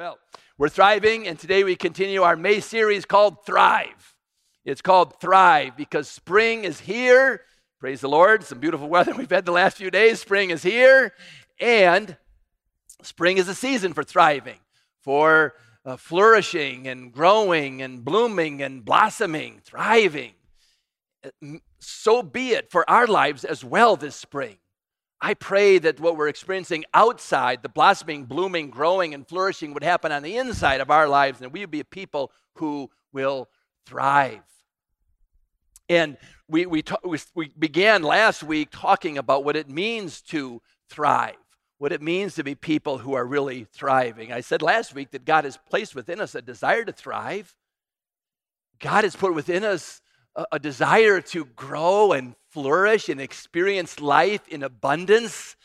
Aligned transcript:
Well, 0.00 0.18
we're 0.56 0.70
thriving, 0.70 1.28
and 1.28 1.38
today 1.38 1.62
we 1.62 1.76
continue 1.76 2.22
our 2.22 2.34
May 2.34 2.60
series 2.60 3.04
called 3.04 3.44
Thrive. 3.44 4.14
It's 4.64 4.80
called 4.80 5.20
Thrive 5.20 5.76
because 5.76 6.08
spring 6.08 6.64
is 6.64 6.80
here. 6.80 7.42
Praise 7.78 8.00
the 8.00 8.08
Lord. 8.08 8.42
Some 8.42 8.60
beautiful 8.60 8.88
weather 8.88 9.14
we've 9.18 9.28
had 9.28 9.44
the 9.44 9.52
last 9.52 9.76
few 9.76 9.90
days. 9.90 10.18
Spring 10.18 10.48
is 10.48 10.62
here, 10.62 11.12
and 11.60 12.16
spring 13.02 13.36
is 13.36 13.46
a 13.46 13.54
season 13.54 13.92
for 13.92 14.02
thriving, 14.02 14.60
for 15.02 15.52
uh, 15.84 15.98
flourishing 15.98 16.88
and 16.88 17.12
growing 17.12 17.82
and 17.82 18.02
blooming 18.02 18.62
and 18.62 18.82
blossoming, 18.82 19.60
thriving. 19.62 20.32
So 21.78 22.22
be 22.22 22.52
it 22.52 22.70
for 22.70 22.88
our 22.88 23.06
lives 23.06 23.44
as 23.44 23.62
well 23.62 23.96
this 23.96 24.16
spring. 24.16 24.59
I 25.22 25.34
pray 25.34 25.78
that 25.78 26.00
what 26.00 26.16
we're 26.16 26.28
experiencing 26.28 26.84
outside, 26.94 27.62
the 27.62 27.68
blossoming, 27.68 28.24
blooming, 28.24 28.70
growing, 28.70 29.12
and 29.12 29.28
flourishing, 29.28 29.74
would 29.74 29.84
happen 29.84 30.12
on 30.12 30.22
the 30.22 30.36
inside 30.36 30.80
of 30.80 30.90
our 30.90 31.06
lives, 31.06 31.42
and 31.42 31.52
we 31.52 31.60
would 31.60 31.70
be 31.70 31.80
a 31.80 31.84
people 31.84 32.32
who 32.54 32.90
will 33.12 33.48
thrive. 33.86 34.40
And 35.90 36.16
we, 36.48 36.66
we, 36.66 36.82
ta- 36.82 37.00
we 37.34 37.48
began 37.58 38.02
last 38.02 38.42
week 38.42 38.68
talking 38.70 39.18
about 39.18 39.44
what 39.44 39.56
it 39.56 39.68
means 39.68 40.22
to 40.22 40.62
thrive, 40.88 41.36
what 41.78 41.92
it 41.92 42.00
means 42.00 42.34
to 42.36 42.44
be 42.44 42.54
people 42.54 42.98
who 42.98 43.14
are 43.14 43.26
really 43.26 43.66
thriving. 43.72 44.32
I 44.32 44.40
said 44.40 44.62
last 44.62 44.94
week 44.94 45.10
that 45.10 45.24
God 45.24 45.44
has 45.44 45.58
placed 45.68 45.94
within 45.94 46.20
us 46.20 46.34
a 46.34 46.40
desire 46.40 46.84
to 46.84 46.92
thrive. 46.92 47.54
God 48.78 49.04
has 49.04 49.16
put 49.16 49.34
within 49.34 49.64
us 49.64 50.00
a, 50.34 50.46
a 50.52 50.58
desire 50.58 51.20
to 51.20 51.44
grow 51.44 52.12
and 52.12 52.34
flourish 52.50 53.08
and 53.08 53.20
experience 53.20 54.00
life 54.00 54.46
in 54.48 54.62
abundance. 54.62 55.56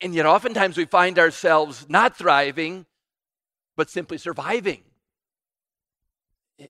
And 0.00 0.14
yet, 0.14 0.26
oftentimes, 0.26 0.76
we 0.76 0.84
find 0.84 1.18
ourselves 1.18 1.86
not 1.88 2.16
thriving, 2.16 2.86
but 3.76 3.90
simply 3.90 4.18
surviving. 4.18 4.82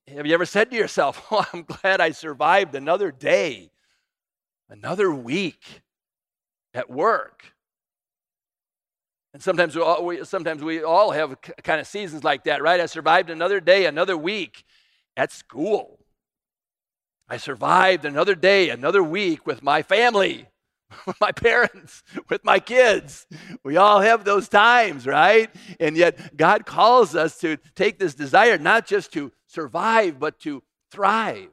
Have 0.08 0.26
you 0.26 0.34
ever 0.34 0.46
said 0.46 0.70
to 0.70 0.76
yourself, 0.76 1.26
Oh, 1.30 1.46
I'm 1.52 1.62
glad 1.62 2.00
I 2.00 2.10
survived 2.10 2.74
another 2.74 3.10
day, 3.10 3.70
another 4.68 5.12
week 5.12 5.82
at 6.74 6.90
work? 6.90 7.52
And 9.32 9.42
sometimes 9.42 9.76
we 9.76 9.82
all, 9.82 10.04
we, 10.04 10.24
sometimes 10.24 10.64
we 10.64 10.82
all 10.82 11.10
have 11.10 11.36
kind 11.62 11.78
of 11.80 11.86
seasons 11.86 12.24
like 12.24 12.44
that, 12.44 12.62
right? 12.62 12.80
I 12.80 12.86
survived 12.86 13.28
another 13.28 13.60
day, 13.60 13.84
another 13.84 14.16
week 14.16 14.64
at 15.16 15.30
school. 15.30 15.95
I 17.28 17.38
survived 17.38 18.04
another 18.04 18.34
day, 18.34 18.70
another 18.70 19.02
week 19.02 19.46
with 19.46 19.62
my 19.62 19.82
family, 19.82 20.48
with 21.06 21.20
my 21.20 21.32
parents, 21.32 22.02
with 22.28 22.44
my 22.44 22.60
kids. 22.60 23.26
We 23.64 23.76
all 23.76 24.00
have 24.00 24.24
those 24.24 24.48
times, 24.48 25.06
right? 25.06 25.50
And 25.80 25.96
yet, 25.96 26.36
God 26.36 26.66
calls 26.66 27.16
us 27.16 27.38
to 27.40 27.56
take 27.74 27.98
this 27.98 28.14
desire 28.14 28.58
not 28.58 28.86
just 28.86 29.12
to 29.14 29.32
survive, 29.46 30.20
but 30.20 30.38
to 30.40 30.62
thrive. 30.90 31.48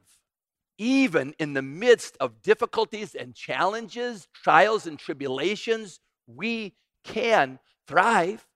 Even 0.78 1.34
in 1.38 1.54
the 1.54 1.62
midst 1.62 2.16
of 2.18 2.42
difficulties 2.42 3.14
and 3.14 3.34
challenges, 3.34 4.28
trials 4.32 4.86
and 4.86 4.98
tribulations, 4.98 6.00
we 6.26 6.74
can 7.04 7.58
thrive. 7.86 8.46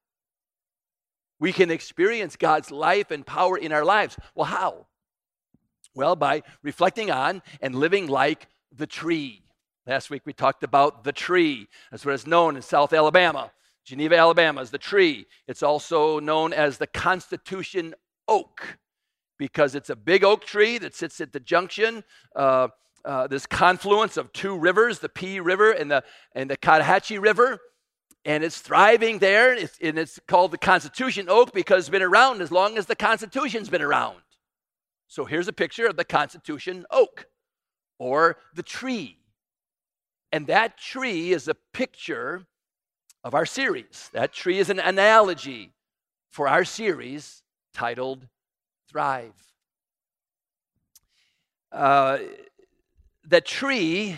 We 1.41 1.53
can 1.53 1.71
experience 1.71 2.37
God's 2.37 2.71
life 2.71 3.11
and 3.11 3.25
power 3.25 3.57
in 3.57 3.73
our 3.73 3.85
lives. 3.85 4.17
Well, 4.35 4.47
how? 4.47 4.87
Well, 5.99 6.15
by 6.15 6.45
reflecting 6.63 7.11
on 7.11 7.43
and 7.61 7.75
living 7.75 8.07
like 8.07 8.47
the 8.71 8.87
tree. 8.87 9.43
Last 9.85 10.11
week 10.11 10.23
we 10.25 10.33
talked 10.33 10.63
about 10.63 11.03
the 11.03 11.11
tree. 11.11 11.67
That's 11.91 12.07
what 12.07 12.15
it's 12.15 12.25
known 12.25 12.55
in 12.55 12.63
South 12.63 12.93
Alabama. 12.93 13.51
Geneva, 13.85 14.17
Alabama 14.17 14.61
is 14.61 14.71
the 14.71 14.79
tree. 14.79 15.27
It's 15.49 15.61
also 15.61 16.21
known 16.21 16.53
as 16.53 16.79
the 16.79 16.87
Constitution 16.87 17.97
oak 18.29 18.79
because 19.41 19.75
it's 19.75 19.91
a 19.91 19.97
big 19.97 20.23
oak 20.23 20.45
tree 20.47 20.79
that 20.79 20.95
sits 20.95 21.21
at 21.21 21.33
the 21.33 21.41
junction, 21.41 22.05
uh, 22.37 22.69
uh, 23.05 23.27
this 23.27 23.45
confluence 23.45 24.17
of 24.17 24.33
two 24.33 24.57
rivers, 24.57 25.01
the 25.01 25.09
Pea 25.09 25.41
River 25.41 25.73
and 25.73 25.91
the, 25.91 26.05
and 26.33 26.49
the 26.49 26.57
Choctawhatchee 26.57 27.21
River. 27.21 27.59
And 28.25 28.45
it's 28.45 28.61
thriving 28.61 29.19
there, 29.19 29.53
it's, 29.53 29.77
and 29.83 29.99
it's 29.99 30.21
called 30.29 30.53
the 30.53 30.59
Constitution 30.59 31.27
oak 31.29 31.53
because 31.53 31.87
it's 31.87 31.91
been 31.91 32.03
around 32.03 32.41
as 32.41 32.53
long 32.53 32.79
as 32.79 32.87
the 32.87 32.95
Constitution's 32.95 33.69
been 33.69 33.83
around. 33.83 34.19
So 35.09 35.25
here's 35.25 35.49
a 35.49 35.53
picture 35.55 35.87
of 35.87 35.97
the 35.97 36.05
Constitution 36.05 36.85
oak 36.91 37.27
or 37.99 38.37
the 38.55 38.63
tree. 38.63 39.17
And 40.31 40.47
that 40.47 40.77
tree 40.77 41.33
is 41.33 41.49
a 41.49 41.57
picture 41.73 42.47
of 43.25 43.35
our 43.35 43.47
series. 43.47 44.11
That 44.13 44.35
tree 44.35 44.59
is 44.59 44.69
an 44.69 44.79
analogy 44.79 45.73
for 46.31 46.47
our 46.47 46.63
series 46.63 47.43
titled 47.73 48.29
Thrive. 48.91 49.33
Uh, 51.73 52.19
the 53.27 53.41
tree 53.41 54.17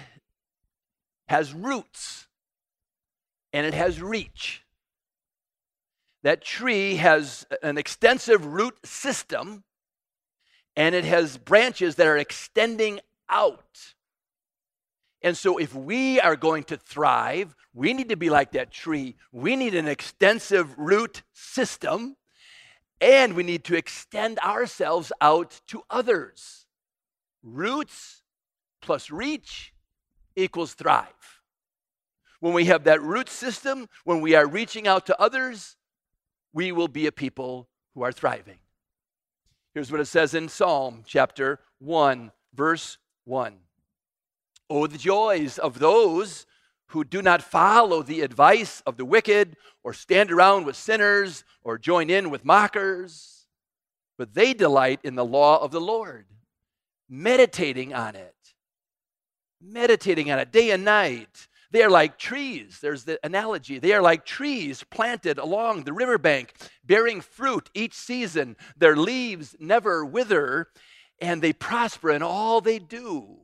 has 1.28 1.54
roots 1.54 2.26
and 3.52 3.64
it 3.64 3.74
has 3.74 4.02
reach. 4.02 4.64
That 6.24 6.42
tree 6.42 6.96
has 6.96 7.46
an 7.62 7.78
extensive 7.78 8.44
root 8.44 8.74
system 8.84 9.62
and 10.76 10.94
it 10.94 11.04
has 11.04 11.36
branches 11.36 11.96
that 11.96 12.06
are 12.06 12.18
extending 12.18 13.00
out. 13.28 13.94
And 15.22 15.36
so, 15.36 15.58
if 15.58 15.74
we 15.74 16.18
are 16.20 16.36
going 16.36 16.64
to 16.64 16.76
thrive, 16.76 17.54
we 17.74 17.92
need 17.92 18.08
to 18.08 18.16
be 18.16 18.30
like 18.30 18.52
that 18.52 18.70
tree. 18.70 19.16
We 19.32 19.54
need 19.54 19.74
an 19.74 19.86
extensive 19.86 20.76
root 20.78 21.22
system, 21.32 22.16
and 23.00 23.34
we 23.34 23.42
need 23.42 23.64
to 23.64 23.76
extend 23.76 24.38
ourselves 24.38 25.12
out 25.20 25.60
to 25.68 25.82
others. 25.90 26.66
Roots 27.42 28.22
plus 28.80 29.10
reach 29.10 29.74
equals 30.36 30.74
thrive. 30.74 31.06
When 32.40 32.54
we 32.54 32.64
have 32.66 32.84
that 32.84 33.02
root 33.02 33.28
system, 33.28 33.88
when 34.04 34.22
we 34.22 34.34
are 34.34 34.46
reaching 34.46 34.88
out 34.88 35.04
to 35.06 35.20
others, 35.20 35.76
we 36.54 36.72
will 36.72 36.88
be 36.88 37.06
a 37.06 37.12
people 37.12 37.68
who 37.94 38.02
are 38.02 38.12
thriving. 38.12 38.58
Here's 39.72 39.92
what 39.92 40.00
it 40.00 40.06
says 40.06 40.34
in 40.34 40.48
Psalm 40.48 41.04
chapter 41.06 41.60
1, 41.78 42.32
verse 42.54 42.98
1. 43.24 43.54
Oh, 44.68 44.86
the 44.88 44.98
joys 44.98 45.58
of 45.58 45.78
those 45.78 46.44
who 46.86 47.04
do 47.04 47.22
not 47.22 47.40
follow 47.40 48.02
the 48.02 48.22
advice 48.22 48.82
of 48.84 48.96
the 48.96 49.04
wicked, 49.04 49.56
or 49.84 49.94
stand 49.94 50.32
around 50.32 50.64
with 50.64 50.74
sinners, 50.74 51.44
or 51.62 51.78
join 51.78 52.10
in 52.10 52.30
with 52.30 52.44
mockers, 52.44 53.46
but 54.18 54.34
they 54.34 54.52
delight 54.52 54.98
in 55.04 55.14
the 55.14 55.24
law 55.24 55.62
of 55.62 55.70
the 55.70 55.80
Lord, 55.80 56.26
meditating 57.08 57.94
on 57.94 58.16
it, 58.16 58.34
meditating 59.60 60.32
on 60.32 60.40
it 60.40 60.50
day 60.50 60.72
and 60.72 60.84
night. 60.84 61.46
They 61.70 61.82
are 61.82 61.90
like 61.90 62.18
trees. 62.18 62.78
There's 62.82 63.04
the 63.04 63.20
analogy. 63.22 63.78
They 63.78 63.92
are 63.92 64.02
like 64.02 64.24
trees 64.24 64.84
planted 64.90 65.38
along 65.38 65.84
the 65.84 65.92
riverbank, 65.92 66.52
bearing 66.84 67.20
fruit 67.20 67.70
each 67.74 67.94
season. 67.94 68.56
Their 68.76 68.96
leaves 68.96 69.54
never 69.60 70.04
wither, 70.04 70.68
and 71.20 71.40
they 71.40 71.52
prosper 71.52 72.10
in 72.10 72.22
all 72.22 72.60
they 72.60 72.80
do. 72.80 73.36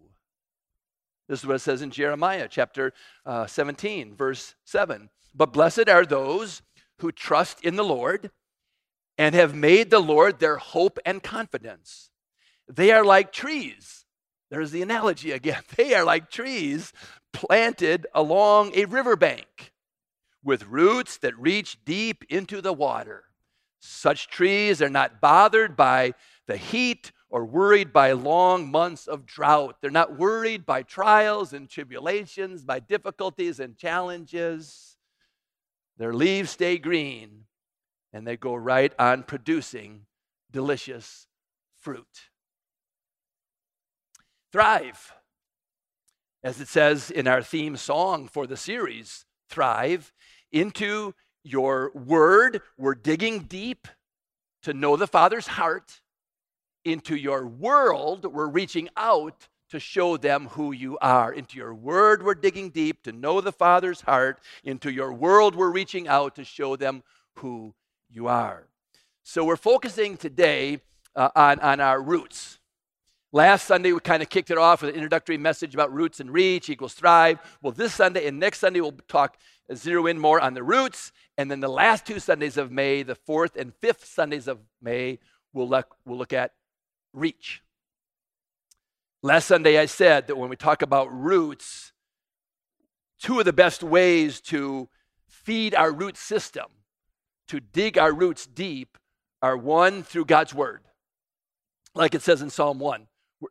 This 1.28 1.40
is 1.40 1.46
what 1.46 1.56
it 1.56 1.60
says 1.60 1.82
in 1.82 1.90
Jeremiah 1.90 2.48
chapter 2.50 2.92
uh, 3.24 3.46
17, 3.46 4.14
verse 4.14 4.54
7. 4.64 5.08
But 5.34 5.52
blessed 5.52 5.88
are 5.88 6.06
those 6.06 6.62
who 6.98 7.12
trust 7.12 7.64
in 7.64 7.76
the 7.76 7.84
Lord 7.84 8.30
and 9.18 9.34
have 9.34 9.54
made 9.54 9.90
the 9.90 9.98
Lord 10.00 10.38
their 10.38 10.56
hope 10.56 10.98
and 11.04 11.22
confidence. 11.22 12.10
They 12.68 12.90
are 12.90 13.04
like 13.04 13.32
trees. 13.32 14.04
There's 14.50 14.70
the 14.70 14.82
analogy 14.82 15.32
again. 15.32 15.62
They 15.76 15.94
are 15.94 16.04
like 16.04 16.30
trees 16.30 16.92
planted 17.36 18.06
along 18.14 18.72
a 18.74 18.86
riverbank 18.86 19.70
with 20.42 20.66
roots 20.68 21.18
that 21.18 21.38
reach 21.38 21.76
deep 21.84 22.24
into 22.30 22.62
the 22.62 22.72
water. 22.72 23.24
Such 23.78 24.28
trees 24.28 24.80
are 24.80 24.88
not 24.88 25.20
bothered 25.20 25.76
by 25.76 26.14
the 26.46 26.56
heat 26.56 27.12
or 27.28 27.44
worried 27.44 27.92
by 27.92 28.12
long 28.12 28.70
months 28.70 29.06
of 29.06 29.26
drought. 29.26 29.76
They're 29.82 29.90
not 29.90 30.16
worried 30.18 30.64
by 30.64 30.82
trials 30.82 31.52
and 31.52 31.68
tribulations, 31.68 32.64
by 32.64 32.80
difficulties 32.80 33.60
and 33.60 33.76
challenges. 33.76 34.96
Their 35.98 36.14
leaves 36.14 36.52
stay 36.52 36.78
green 36.78 37.44
and 38.14 38.26
they 38.26 38.38
go 38.38 38.54
right 38.54 38.94
on 38.98 39.24
producing 39.24 40.06
delicious 40.50 41.26
fruit. 41.78 42.30
Thrive 44.50 45.12
as 46.46 46.60
it 46.60 46.68
says 46.68 47.10
in 47.10 47.26
our 47.26 47.42
theme 47.42 47.76
song 47.76 48.28
for 48.28 48.46
the 48.46 48.56
series, 48.56 49.24
Thrive, 49.50 50.12
into 50.52 51.12
your 51.42 51.90
word. 51.92 52.62
We're 52.78 52.94
digging 52.94 53.40
deep 53.40 53.88
to 54.62 54.72
know 54.72 54.94
the 54.94 55.08
Father's 55.08 55.48
heart. 55.48 56.02
Into 56.84 57.16
your 57.16 57.48
world, 57.48 58.32
we're 58.32 58.46
reaching 58.46 58.88
out 58.96 59.48
to 59.70 59.80
show 59.80 60.16
them 60.16 60.46
who 60.50 60.70
you 60.70 60.96
are. 60.98 61.32
Into 61.32 61.56
your 61.56 61.74
word, 61.74 62.22
we're 62.22 62.36
digging 62.36 62.70
deep 62.70 63.02
to 63.02 63.10
know 63.10 63.40
the 63.40 63.50
Father's 63.50 64.02
heart. 64.02 64.38
Into 64.62 64.92
your 64.92 65.12
world, 65.12 65.56
we're 65.56 65.72
reaching 65.72 66.06
out 66.06 66.36
to 66.36 66.44
show 66.44 66.76
them 66.76 67.02
who 67.40 67.74
you 68.08 68.28
are. 68.28 68.68
So 69.24 69.44
we're 69.44 69.56
focusing 69.56 70.16
today 70.16 70.78
uh, 71.16 71.30
on, 71.34 71.58
on 71.58 71.80
our 71.80 72.00
roots. 72.00 72.60
Last 73.36 73.66
Sunday, 73.66 73.92
we 73.92 74.00
kind 74.00 74.22
of 74.22 74.30
kicked 74.30 74.50
it 74.50 74.56
off 74.56 74.80
with 74.80 74.88
an 74.88 74.94
introductory 74.94 75.36
message 75.36 75.74
about 75.74 75.92
roots 75.92 76.20
and 76.20 76.32
reach 76.32 76.70
equals 76.70 76.94
thrive. 76.94 77.38
Well, 77.60 77.70
this 77.70 77.92
Sunday 77.92 78.26
and 78.26 78.40
next 78.40 78.60
Sunday, 78.60 78.80
we'll 78.80 78.96
talk, 79.08 79.36
uh, 79.70 79.74
zero 79.74 80.06
in 80.06 80.18
more 80.18 80.40
on 80.40 80.54
the 80.54 80.62
roots. 80.62 81.12
And 81.36 81.50
then 81.50 81.60
the 81.60 81.68
last 81.68 82.06
two 82.06 82.18
Sundays 82.18 82.56
of 82.56 82.72
May, 82.72 83.02
the 83.02 83.14
fourth 83.14 83.54
and 83.54 83.74
fifth 83.74 84.06
Sundays 84.06 84.48
of 84.48 84.60
May, 84.80 85.18
we'll 85.52 85.68
look, 85.68 85.96
we'll 86.06 86.16
look 86.16 86.32
at 86.32 86.54
reach. 87.12 87.62
Last 89.22 89.48
Sunday, 89.48 89.78
I 89.78 89.84
said 89.84 90.28
that 90.28 90.36
when 90.36 90.48
we 90.48 90.56
talk 90.56 90.80
about 90.80 91.12
roots, 91.12 91.92
two 93.20 93.38
of 93.38 93.44
the 93.44 93.52
best 93.52 93.82
ways 93.82 94.40
to 94.40 94.88
feed 95.28 95.74
our 95.74 95.92
root 95.92 96.16
system, 96.16 96.68
to 97.48 97.60
dig 97.60 97.98
our 97.98 98.14
roots 98.14 98.46
deep, 98.46 98.96
are 99.42 99.58
one 99.58 100.02
through 100.02 100.24
God's 100.24 100.54
Word. 100.54 100.84
Like 101.94 102.14
it 102.14 102.22
says 102.22 102.40
in 102.40 102.48
Psalm 102.48 102.78
1, 102.78 103.08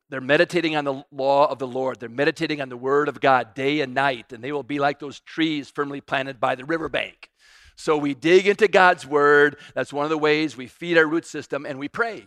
they're 0.10 0.22
meditating 0.22 0.76
on 0.76 0.86
the 0.86 1.04
law 1.12 1.50
of 1.50 1.60
the 1.60 1.68
Lord. 1.68 2.00
They're 2.00 2.10
meditating 2.10 2.62
on 2.62 2.70
the 2.70 2.78
Word 2.78 3.08
of 3.08 3.22
God 3.22 3.54
day 3.54 3.82
and 3.82 3.94
night, 3.94 4.34
and 4.34 4.44
they 4.44 4.52
will 4.52 4.64
be 4.64 4.80
like 4.80 5.00
those 5.00 5.20
trees 5.20 5.70
firmly 5.70 6.02
planted 6.02 6.40
by 6.40 6.56
the 6.56 6.66
riverbank. 6.66 7.30
So 7.76 7.98
we 7.98 8.14
dig 8.14 8.48
into 8.48 8.68
God's 8.68 9.06
Word. 9.06 9.58
That's 9.74 9.94
one 9.94 10.06
of 10.06 10.10
the 10.10 10.18
ways 10.18 10.58
we 10.58 10.68
feed 10.68 10.98
our 10.98 11.06
root 11.06 11.26
system, 11.26 11.66
and 11.66 11.78
we 11.78 11.88
pray. 11.88 12.26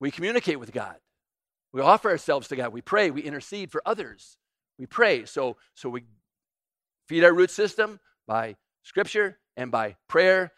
We 0.00 0.10
communicate 0.10 0.60
with 0.60 0.72
God. 0.72 0.96
We 1.72 1.80
offer 1.80 2.10
ourselves 2.10 2.48
to 2.48 2.56
God. 2.56 2.72
We 2.72 2.80
pray. 2.80 3.10
We 3.10 3.22
intercede 3.22 3.72
for 3.72 3.82
others. 3.84 4.36
We 4.78 4.86
pray. 4.86 5.24
So, 5.24 5.56
so 5.74 5.88
we 5.88 6.04
feed 7.08 7.24
our 7.24 7.32
root 7.32 7.50
system 7.50 7.98
by 8.26 8.56
Scripture 8.84 9.38
and 9.56 9.72
by 9.72 9.96
prayer. 10.06 10.52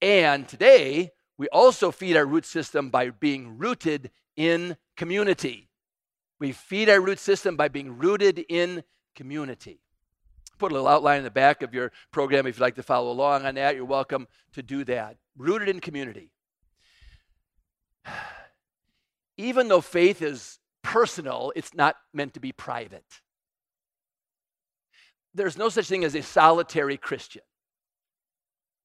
And 0.00 0.48
today, 0.48 1.10
we 1.36 1.48
also 1.48 1.90
feed 1.90 2.16
our 2.16 2.26
root 2.26 2.46
system 2.46 2.90
by 2.90 3.10
being 3.10 3.58
rooted 3.58 4.10
in 4.38 4.76
community. 4.96 5.68
We 6.38 6.52
feed 6.52 6.88
our 6.88 7.00
root 7.00 7.18
system 7.18 7.56
by 7.56 7.68
being 7.68 7.98
rooted 7.98 8.38
in 8.48 8.84
community. 9.14 9.80
Put 10.58 10.70
a 10.70 10.74
little 10.74 10.88
outline 10.88 11.18
in 11.18 11.24
the 11.24 11.30
back 11.30 11.62
of 11.62 11.74
your 11.74 11.92
program 12.12 12.46
if 12.46 12.56
you'd 12.56 12.62
like 12.62 12.76
to 12.76 12.82
follow 12.82 13.10
along 13.10 13.44
on 13.44 13.56
that. 13.56 13.74
You're 13.74 13.84
welcome 13.84 14.28
to 14.52 14.62
do 14.62 14.84
that. 14.84 15.16
Rooted 15.36 15.68
in 15.68 15.80
community. 15.80 16.30
Even 19.36 19.68
though 19.68 19.80
faith 19.80 20.22
is 20.22 20.58
personal, 20.82 21.52
it's 21.54 21.74
not 21.74 21.96
meant 22.14 22.34
to 22.34 22.40
be 22.40 22.52
private. 22.52 23.04
There's 25.34 25.58
no 25.58 25.68
such 25.68 25.88
thing 25.88 26.04
as 26.04 26.14
a 26.14 26.22
solitary 26.22 26.96
Christian. 26.96 27.42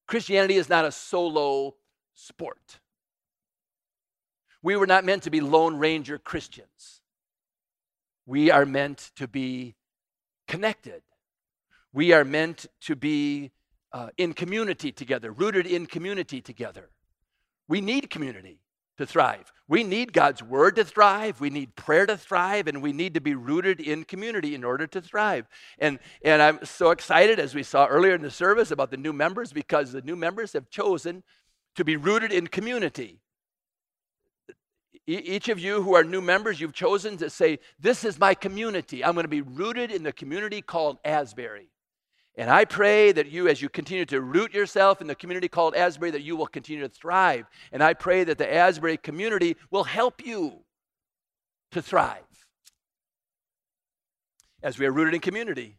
Christianity 0.07 0.55
is 0.55 0.69
not 0.69 0.85
a 0.85 0.91
solo 0.91 1.75
sport. 2.13 2.79
We 4.63 4.77
were 4.77 4.87
not 4.87 5.03
meant 5.03 5.23
to 5.23 5.29
be 5.29 5.41
Lone 5.41 5.75
Ranger 5.77 6.17
Christians. 6.17 7.01
We 8.25 8.49
are 8.49 8.65
meant 8.65 9.11
to 9.17 9.27
be 9.27 9.75
connected. 10.47 11.03
We 11.91 12.13
are 12.13 12.23
meant 12.23 12.65
to 12.81 12.95
be 12.95 13.51
uh, 13.91 14.09
in 14.17 14.33
community 14.33 14.91
together, 14.91 15.31
rooted 15.31 15.67
in 15.67 15.85
community 15.85 16.41
together. 16.41 16.89
We 17.67 17.81
need 17.81 18.09
community 18.09 18.59
to 18.97 19.05
thrive. 19.05 19.51
We 19.67 19.83
need 19.83 20.13
God's 20.13 20.41
word 20.41 20.75
to 20.77 20.85
thrive. 20.85 21.41
We 21.41 21.49
need 21.49 21.75
prayer 21.75 22.05
to 22.05 22.17
thrive, 22.17 22.67
and 22.67 22.81
we 22.81 22.93
need 22.93 23.15
to 23.15 23.21
be 23.21 23.35
rooted 23.35 23.79
in 23.79 24.03
community 24.03 24.55
in 24.55 24.63
order 24.63 24.87
to 24.87 25.01
thrive. 25.01 25.47
And, 25.79 25.99
and 26.23 26.41
I'm 26.41 26.63
so 26.63 26.91
excited, 26.91 27.39
as 27.39 27.53
we 27.53 27.63
saw 27.63 27.85
earlier 27.87 28.13
in 28.13 28.21
the 28.21 28.31
service, 28.31 28.71
about 28.71 28.91
the 28.91 28.97
new 28.97 29.13
members 29.13 29.51
because 29.51 29.91
the 29.91 30.01
new 30.01 30.15
members 30.15 30.53
have 30.53 30.69
chosen 30.69 31.23
to 31.75 31.83
be 31.83 31.97
rooted 31.97 32.31
in 32.31 32.47
community. 32.47 33.22
Each 35.05 35.49
of 35.49 35.59
you 35.59 35.81
who 35.81 35.95
are 35.95 36.03
new 36.03 36.21
members, 36.21 36.61
you've 36.61 36.73
chosen 36.73 37.17
to 37.17 37.29
say, 37.29 37.59
This 37.79 38.05
is 38.05 38.19
my 38.19 38.33
community. 38.33 39.03
I'm 39.03 39.13
going 39.13 39.25
to 39.25 39.29
be 39.29 39.41
rooted 39.41 39.91
in 39.91 40.03
the 40.03 40.13
community 40.13 40.61
called 40.61 40.97
Asbury. 41.03 41.69
And 42.35 42.49
I 42.49 42.65
pray 42.65 43.11
that 43.11 43.27
you, 43.27 43.47
as 43.47 43.61
you 43.61 43.69
continue 43.69 44.05
to 44.05 44.19
root 44.21 44.53
yourself 44.53 45.01
in 45.01 45.07
the 45.07 45.13
community 45.13 45.47
called 45.47 45.75
Asbury, 45.75 46.09
that 46.11 46.23
you 46.23 46.35
will 46.35 46.47
continue 46.47 46.81
to 46.81 46.89
thrive. 46.89 47.45
And 47.71 47.83
I 47.83 47.93
pray 47.93 48.23
that 48.23 48.37
the 48.37 48.51
Asbury 48.51 48.97
community 48.97 49.55
will 49.69 49.83
help 49.83 50.25
you 50.25 50.61
to 51.71 51.81
thrive. 51.81 52.23
As 54.63 54.79
we 54.79 54.85
are 54.85 54.91
rooted 54.91 55.13
in 55.13 55.19
community, 55.19 55.77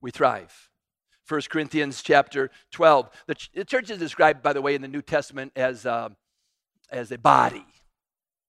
we 0.00 0.10
thrive. 0.10 0.70
1 1.28 1.40
Corinthians 1.50 2.02
chapter 2.02 2.50
12. 2.70 3.10
The, 3.26 3.34
ch- 3.34 3.50
the 3.52 3.64
church 3.64 3.90
is 3.90 3.98
described, 3.98 4.42
by 4.42 4.52
the 4.52 4.62
way, 4.62 4.74
in 4.74 4.82
the 4.82 4.88
New 4.88 5.02
Testament 5.02 5.52
as, 5.56 5.84
uh, 5.84 6.10
as 6.90 7.10
a 7.10 7.18
body. 7.18 7.66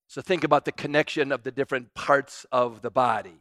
So 0.08 0.22
think 0.22 0.42
about 0.42 0.64
the 0.64 0.72
connection 0.72 1.30
of 1.32 1.42
the 1.42 1.50
different 1.50 1.94
parts 1.94 2.46
of 2.50 2.82
the 2.82 2.90
body. 2.90 3.40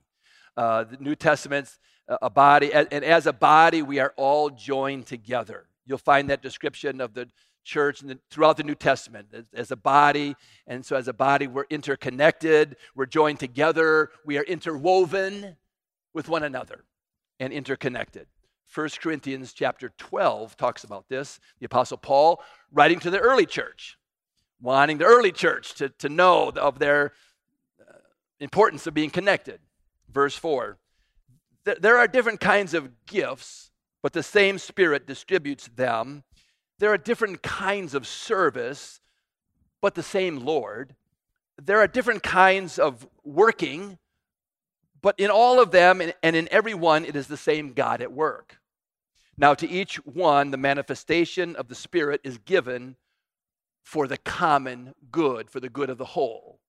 Uh, 0.55 0.83
the 0.83 0.97
New 0.97 1.15
Testament's 1.15 1.79
a 2.07 2.29
body, 2.29 2.71
and 2.73 3.03
as 3.03 3.27
a 3.27 3.33
body, 3.33 3.81
we 3.81 3.99
are 3.99 4.13
all 4.15 4.49
joined 4.49 5.05
together. 5.05 5.65
You'll 5.85 5.97
find 5.97 6.29
that 6.29 6.41
description 6.41 7.01
of 7.01 7.13
the 7.13 7.27
church 7.63 7.99
the, 7.99 8.17
throughout 8.31 8.57
the 8.57 8.63
New 8.63 8.75
Testament 8.75 9.27
as, 9.33 9.43
as, 9.53 9.71
a 9.71 9.75
body. 9.75 10.35
And 10.67 10.85
so, 10.85 10.95
as 10.95 11.09
a 11.09 11.13
body, 11.13 11.47
we're 11.47 11.65
interconnected, 11.69 12.77
we're 12.95 13.07
joined 13.07 13.39
together, 13.39 14.09
we 14.25 14.37
are 14.37 14.43
interwoven 14.43 15.57
with 16.13 16.29
one 16.29 16.43
another 16.43 16.85
and 17.39 17.51
interconnected. 17.51 18.27
1 18.73 18.89
Corinthians 19.01 19.53
chapter 19.53 19.91
12 19.97 20.55
talks 20.55 20.83
about 20.83 21.09
this. 21.09 21.39
The 21.59 21.65
Apostle 21.65 21.97
Paul 21.97 22.41
writing 22.71 22.99
to 23.01 23.09
the 23.09 23.19
early 23.19 23.45
church, 23.45 23.97
wanting 24.61 24.97
the 24.97 25.05
early 25.05 25.31
church 25.31 25.75
to, 25.75 25.89
to 25.89 26.09
know 26.09 26.49
of 26.49 26.79
their 26.79 27.13
uh, 27.79 27.93
importance 28.39 28.87
of 28.87 28.93
being 28.93 29.09
connected. 29.09 29.59
Verse 30.09 30.35
4 30.35 30.77
there 31.79 31.97
are 31.97 32.07
different 32.07 32.39
kinds 32.39 32.73
of 32.73 33.05
gifts, 33.05 33.71
but 34.01 34.13
the 34.13 34.23
same 34.23 34.57
Spirit 34.57 35.05
distributes 35.05 35.69
them. 35.75 36.23
There 36.79 36.91
are 36.91 36.97
different 36.97 37.41
kinds 37.41 37.93
of 37.93 38.07
service, 38.07 39.01
but 39.81 39.95
the 39.95 40.03
same 40.03 40.39
Lord. 40.39 40.95
There 41.61 41.79
are 41.79 41.87
different 41.87 42.23
kinds 42.23 42.79
of 42.79 43.07
working, 43.23 43.97
but 45.01 45.19
in 45.19 45.29
all 45.29 45.59
of 45.59 45.71
them 45.71 46.01
and 46.01 46.35
in 46.35 46.47
every 46.51 46.73
one, 46.73 47.03
it 47.03 47.15
is 47.15 47.27
the 47.27 47.37
same 47.37 47.73
God 47.73 48.01
at 48.01 48.11
work. 48.11 48.57
Now, 49.37 49.53
to 49.55 49.69
each 49.69 49.97
one, 50.05 50.51
the 50.51 50.57
manifestation 50.57 51.55
of 51.55 51.67
the 51.67 51.75
Spirit 51.75 52.21
is 52.23 52.37
given 52.39 52.95
for 53.87 54.05
the 54.05 54.17
common 54.17 54.93
good, 55.09 55.49
for 55.49 55.61
the 55.61 55.69
good 55.69 55.89
of 55.89 55.97
the 55.97 56.03
whole. 56.03 56.59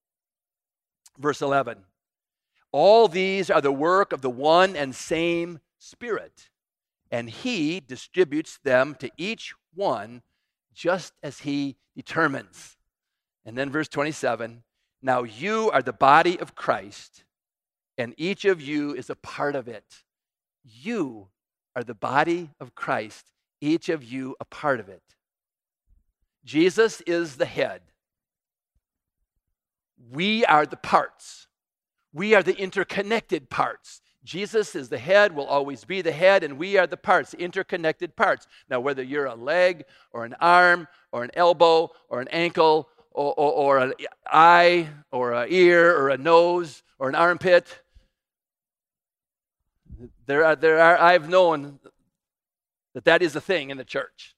Verse 1.19 1.43
11 1.43 1.78
all 2.71 3.09
these 3.09 3.50
are 3.50 3.61
the 3.61 3.73
work 3.73 4.12
of 4.12 4.21
the 4.21 4.31
one 4.31 4.76
and 4.76 4.95
same 4.95 5.59
Spirit, 5.78 6.50
and 7.11 7.28
He 7.28 7.81
distributes 7.81 8.59
them 8.62 8.95
to 9.00 9.11
each 9.16 9.52
one 9.75 10.23
just 10.73 11.14
as 11.23 11.40
He 11.40 11.76
determines. 11.97 12.76
And 13.45 13.57
then 13.57 13.71
verse 13.71 13.88
27 13.88 14.62
Now 15.02 15.25
you 15.25 15.71
are 15.73 15.83
the 15.83 15.93
body 15.93 16.38
of 16.38 16.54
Christ, 16.54 17.25
and 17.97 18.14
each 18.16 18.45
of 18.45 18.61
you 18.61 18.95
is 18.95 19.11
a 19.11 19.16
part 19.16 19.57
of 19.57 19.66
it. 19.66 20.04
You 20.62 21.28
are 21.75 21.83
the 21.83 21.95
body 21.95 22.50
of 22.61 22.76
Christ, 22.76 23.33
each 23.61 23.88
of 23.88 24.04
you 24.04 24.37
a 24.38 24.45
part 24.45 24.78
of 24.78 24.88
it. 24.88 25.02
Jesus 26.49 27.02
is 27.02 27.37
the 27.37 27.45
head. 27.45 27.83
We 30.11 30.47
are 30.47 30.64
the 30.64 30.78
parts. 30.78 31.47
We 32.14 32.35
are 32.35 32.43
the 32.43 32.57
interconnected 32.57 33.50
parts. 33.50 34.00
Jesus 34.25 34.75
is 34.75 34.88
the 34.88 34.97
head, 34.97 35.37
will 35.37 35.45
always 35.45 35.85
be 35.85 36.00
the 36.00 36.11
head, 36.11 36.43
and 36.43 36.57
we 36.57 36.78
are 36.78 36.87
the 36.87 36.97
parts, 36.97 37.35
interconnected 37.35 38.17
parts. 38.17 38.47
Now, 38.71 38.81
whether 38.81 39.02
you're 39.02 39.26
a 39.26 39.35
leg 39.35 39.85
or 40.11 40.25
an 40.25 40.35
arm 40.40 40.88
or 41.12 41.23
an 41.23 41.31
elbow 41.35 41.90
or 42.09 42.23
an 42.23 42.28
ankle 42.28 42.88
or, 43.11 43.35
or, 43.35 43.52
or 43.52 43.78
an 43.81 43.93
eye 44.26 44.88
or 45.12 45.35
an 45.35 45.49
ear 45.50 45.95
or 45.95 46.09
a 46.09 46.17
nose 46.17 46.83
or 46.99 47.11
an 47.11 47.14
armpit, 47.14 47.83
there 50.25 50.47
are, 50.47 50.57
there 50.57 50.81
are, 50.81 50.97
I've 50.97 51.28
known 51.28 51.78
that 52.95 53.05
that 53.05 53.21
is 53.21 53.37
a 53.37 53.40
thing 53.43 53.69
in 53.69 53.76
the 53.76 53.85
church. 53.85 54.35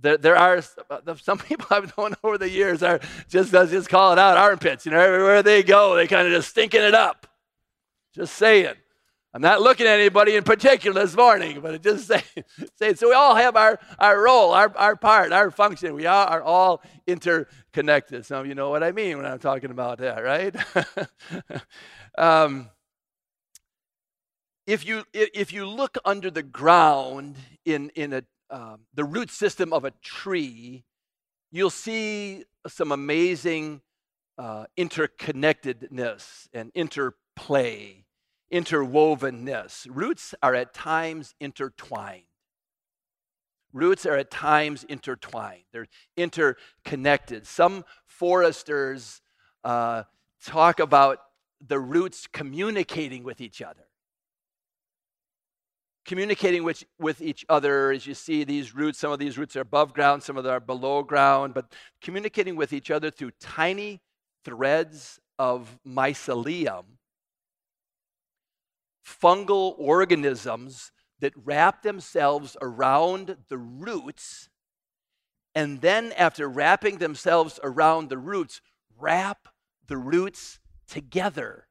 There, 0.00 0.16
there 0.16 0.36
are 0.36 0.62
uh, 0.90 1.14
some 1.16 1.38
people 1.50 1.66
I've 1.70 1.96
known 1.96 2.14
over 2.22 2.38
the 2.38 2.50
years 2.50 2.82
are 2.82 3.00
just 3.28 3.52
just 3.52 3.88
call 3.88 4.12
it 4.12 4.18
out 4.18 4.36
armpits. 4.36 4.86
You 4.86 4.92
know, 4.92 5.00
everywhere 5.00 5.42
they 5.42 5.62
go, 5.62 5.94
they 5.94 6.06
kind 6.06 6.26
of 6.26 6.32
just 6.32 6.50
stinking 6.50 6.82
it 6.82 6.94
up. 6.94 7.26
Just 8.14 8.34
saying. 8.34 8.74
I'm 9.34 9.42
not 9.42 9.60
looking 9.60 9.88
at 9.88 9.98
anybody 9.98 10.36
in 10.36 10.44
particular 10.44 11.02
this 11.02 11.16
morning, 11.16 11.60
but 11.60 11.82
just 11.82 12.06
say, 12.08 12.22
say 12.76 12.94
so 12.94 13.08
we 13.08 13.14
all 13.14 13.34
have 13.34 13.56
our, 13.56 13.80
our 13.98 14.22
role, 14.22 14.52
our, 14.52 14.72
our 14.76 14.94
part, 14.94 15.32
our 15.32 15.50
function. 15.50 15.94
We 15.94 16.06
are, 16.06 16.26
are 16.26 16.42
all 16.42 16.82
interconnected. 17.08 18.24
Some 18.24 18.42
of 18.42 18.46
you 18.46 18.54
know 18.54 18.70
what 18.70 18.84
I 18.84 18.92
mean 18.92 19.16
when 19.16 19.26
I'm 19.26 19.40
talking 19.40 19.72
about 19.72 19.98
that, 19.98 20.22
right? 20.22 20.54
um, 22.18 22.70
if 24.68 24.86
you 24.86 25.02
if 25.12 25.52
you 25.52 25.66
look 25.66 25.98
under 26.04 26.30
the 26.30 26.44
ground 26.44 27.34
in 27.64 27.90
in 27.90 28.12
a 28.12 28.22
um, 28.50 28.80
the 28.94 29.04
root 29.04 29.30
system 29.30 29.72
of 29.72 29.84
a 29.84 29.92
tree, 30.02 30.84
you'll 31.50 31.70
see 31.70 32.44
some 32.66 32.92
amazing 32.92 33.80
uh, 34.38 34.66
interconnectedness 34.76 36.48
and 36.52 36.70
interplay, 36.74 38.04
interwovenness. 38.52 39.86
Roots 39.90 40.34
are 40.42 40.54
at 40.54 40.74
times 40.74 41.34
intertwined. 41.40 42.22
Roots 43.72 44.06
are 44.06 44.16
at 44.16 44.30
times 44.30 44.84
intertwined, 44.84 45.64
they're 45.72 45.88
interconnected. 46.16 47.46
Some 47.46 47.84
foresters 48.06 49.20
uh, 49.64 50.04
talk 50.44 50.78
about 50.78 51.18
the 51.66 51.80
roots 51.80 52.28
communicating 52.32 53.24
with 53.24 53.40
each 53.40 53.62
other. 53.62 53.86
Communicating 56.04 56.64
with, 56.64 56.84
with 56.98 57.22
each 57.22 57.46
other, 57.48 57.90
as 57.90 58.06
you 58.06 58.12
see 58.12 58.44
these 58.44 58.74
roots, 58.74 58.98
some 58.98 59.10
of 59.10 59.18
these 59.18 59.38
roots 59.38 59.56
are 59.56 59.62
above 59.62 59.94
ground, 59.94 60.22
some 60.22 60.36
of 60.36 60.44
them 60.44 60.52
are 60.52 60.60
below 60.60 61.02
ground, 61.02 61.54
but 61.54 61.72
communicating 62.02 62.56
with 62.56 62.74
each 62.74 62.90
other 62.90 63.10
through 63.10 63.30
tiny 63.40 64.02
threads 64.44 65.18
of 65.38 65.78
mycelium, 65.86 66.84
fungal 69.04 69.74
organisms 69.78 70.92
that 71.20 71.32
wrap 71.42 71.82
themselves 71.82 72.54
around 72.60 73.36
the 73.48 73.56
roots, 73.56 74.50
and 75.54 75.80
then, 75.80 76.12
after 76.18 76.48
wrapping 76.48 76.98
themselves 76.98 77.58
around 77.62 78.10
the 78.10 78.18
roots, 78.18 78.60
wrap 78.98 79.48
the 79.86 79.96
roots 79.96 80.58
together 80.86 81.68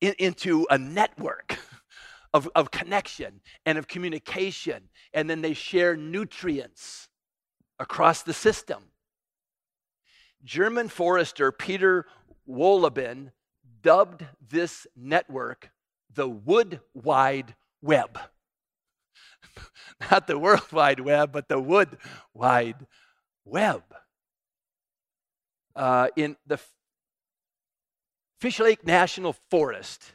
in, 0.00 0.14
into 0.18 0.66
a 0.70 0.78
network 0.78 1.58
of, 2.34 2.48
of 2.54 2.70
connection 2.70 3.40
and 3.64 3.78
of 3.78 3.88
communication, 3.88 4.88
and 5.12 5.28
then 5.28 5.42
they 5.42 5.54
share 5.54 5.96
nutrients 5.96 7.08
across 7.78 8.22
the 8.22 8.32
system. 8.32 8.84
German 10.44 10.88
forester 10.88 11.50
Peter 11.50 12.06
Wohlleben 12.48 13.32
dubbed 13.82 14.24
this 14.48 14.86
network 14.96 15.70
the 16.14 16.28
Wood 16.28 16.80
Wide 16.94 17.54
Web. 17.82 18.18
Not 20.10 20.26
the 20.26 20.38
World 20.38 20.72
Wide 20.72 21.00
Web, 21.00 21.32
but 21.32 21.48
the 21.48 21.60
Wood 21.60 21.96
Wide 22.34 22.86
Web. 23.44 23.82
Uh, 25.76 26.08
in 26.16 26.36
the 26.46 26.58
Fish 28.40 28.58
Lake 28.58 28.84
National 28.84 29.36
Forest 29.50 30.14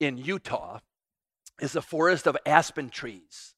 in 0.00 0.16
Utah 0.16 0.78
is 1.62 1.76
a 1.76 1.80
forest 1.80 2.26
of 2.26 2.36
aspen 2.44 2.90
trees. 2.90 3.54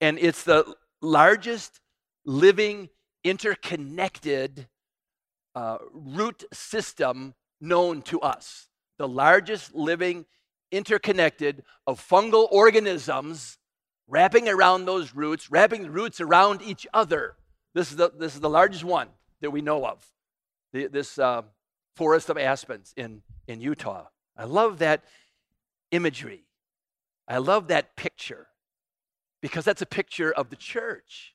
And 0.00 0.18
it's 0.18 0.42
the 0.42 0.74
largest 1.00 1.80
living 2.24 2.90
interconnected 3.22 4.66
uh, 5.54 5.78
root 5.92 6.44
system 6.52 7.34
known 7.60 8.02
to 8.02 8.20
us. 8.20 8.68
The 8.98 9.08
largest 9.08 9.74
living 9.74 10.26
interconnected 10.72 11.62
of 11.86 12.00
fungal 12.00 12.48
organisms 12.50 13.58
wrapping 14.08 14.48
around 14.48 14.84
those 14.84 15.14
roots, 15.14 15.50
wrapping 15.50 15.84
the 15.84 15.90
roots 15.90 16.20
around 16.20 16.60
each 16.60 16.86
other. 16.92 17.36
This 17.72 17.90
is 17.90 17.96
the, 17.96 18.10
this 18.18 18.34
is 18.34 18.40
the 18.40 18.50
largest 18.50 18.84
one 18.84 19.08
that 19.40 19.50
we 19.50 19.60
know 19.60 19.86
of, 19.86 20.04
the, 20.72 20.88
this 20.88 21.18
uh, 21.18 21.42
forest 21.94 22.30
of 22.30 22.36
aspens 22.36 22.92
in, 22.96 23.22
in 23.46 23.60
Utah. 23.60 24.06
I 24.36 24.44
love 24.44 24.78
that 24.78 25.04
imagery. 25.92 26.45
I 27.28 27.38
love 27.38 27.68
that 27.68 27.96
picture 27.96 28.48
because 29.42 29.64
that's 29.64 29.82
a 29.82 29.86
picture 29.86 30.32
of 30.32 30.50
the 30.50 30.56
church. 30.56 31.34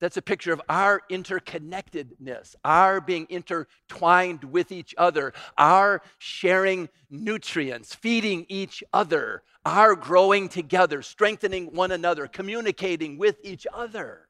That's 0.00 0.16
a 0.16 0.22
picture 0.22 0.52
of 0.52 0.62
our 0.68 1.02
interconnectedness, 1.10 2.54
our 2.64 3.00
being 3.00 3.26
intertwined 3.28 4.44
with 4.44 4.70
each 4.70 4.94
other, 4.96 5.32
our 5.56 6.02
sharing 6.18 6.88
nutrients, 7.10 7.96
feeding 7.96 8.46
each 8.48 8.84
other, 8.92 9.42
our 9.64 9.96
growing 9.96 10.48
together, 10.48 11.02
strengthening 11.02 11.74
one 11.74 11.90
another, 11.90 12.28
communicating 12.28 13.18
with 13.18 13.38
each 13.42 13.66
other. 13.74 14.28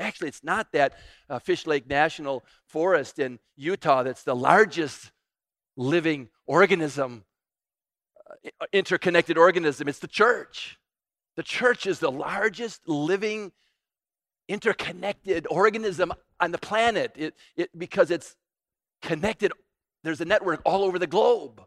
Actually, 0.00 0.28
it's 0.28 0.42
not 0.42 0.72
that 0.72 0.94
uh, 1.30 1.38
Fish 1.38 1.66
Lake 1.66 1.88
National 1.88 2.44
Forest 2.66 3.20
in 3.20 3.38
Utah 3.56 4.02
that's 4.02 4.24
the 4.24 4.34
largest 4.34 5.12
living 5.76 6.28
organism, 6.46 7.24
interconnected 8.72 9.38
organism. 9.38 9.88
It's 9.88 9.98
the 9.98 10.08
church. 10.08 10.78
The 11.36 11.42
church 11.42 11.86
is 11.86 11.98
the 11.98 12.10
largest 12.10 12.86
living 12.86 13.52
interconnected 14.48 15.46
organism 15.50 16.12
on 16.40 16.50
the 16.50 16.58
planet 16.58 17.12
it, 17.16 17.34
it, 17.56 17.70
because 17.76 18.10
it's 18.10 18.36
connected. 19.00 19.52
There's 20.02 20.20
a 20.20 20.24
network 20.24 20.60
all 20.64 20.82
over 20.84 20.98
the 20.98 21.06
globe. 21.06 21.62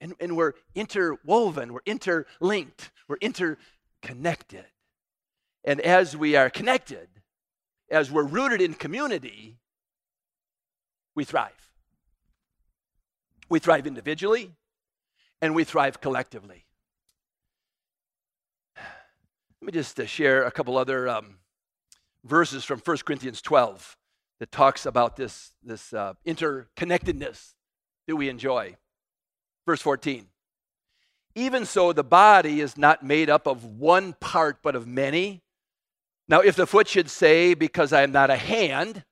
And, 0.00 0.14
and 0.20 0.36
we're 0.36 0.52
interwoven, 0.76 1.72
we're 1.72 1.80
interlinked, 1.84 2.92
we're 3.08 3.16
interconnected. 3.20 4.64
And 5.64 5.80
as 5.80 6.16
we 6.16 6.36
are 6.36 6.48
connected, 6.48 7.08
as 7.90 8.10
we're 8.10 8.22
rooted 8.22 8.60
in 8.60 8.74
community, 8.74 9.58
we 11.16 11.24
thrive. 11.24 11.50
We 13.48 13.58
thrive 13.58 13.88
individually 13.88 14.52
and 15.40 15.54
we 15.54 15.64
thrive 15.64 16.00
collectively. 16.00 16.64
Let 18.76 19.66
me 19.66 19.72
just 19.72 19.98
uh, 19.98 20.06
share 20.06 20.44
a 20.44 20.50
couple 20.50 20.78
other 20.78 21.08
um, 21.08 21.38
verses 22.24 22.64
from 22.64 22.80
1 22.80 22.98
Corinthians 22.98 23.42
12 23.42 23.96
that 24.40 24.52
talks 24.52 24.86
about 24.86 25.16
this, 25.16 25.52
this 25.62 25.92
uh, 25.92 26.14
interconnectedness 26.26 27.54
that 28.06 28.16
we 28.16 28.28
enjoy. 28.28 28.76
Verse 29.66 29.82
14. 29.82 30.26
Even 31.34 31.64
so, 31.64 31.92
the 31.92 32.04
body 32.04 32.60
is 32.60 32.76
not 32.76 33.04
made 33.04 33.30
up 33.30 33.46
of 33.46 33.64
one 33.64 34.14
part, 34.20 34.58
but 34.62 34.74
of 34.74 34.86
many. 34.86 35.42
Now, 36.28 36.40
if 36.40 36.56
the 36.56 36.66
foot 36.66 36.88
should 36.88 37.10
say, 37.10 37.54
Because 37.54 37.92
I 37.92 38.02
am 38.02 38.12
not 38.12 38.30
a 38.30 38.36
hand, 38.36 39.04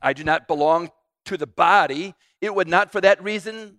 I 0.00 0.12
do 0.12 0.24
not 0.24 0.46
belong 0.46 0.90
to 1.26 1.36
the 1.36 1.46
body, 1.46 2.14
it 2.40 2.54
would 2.54 2.68
not 2.68 2.90
for 2.90 3.00
that 3.00 3.22
reason 3.22 3.78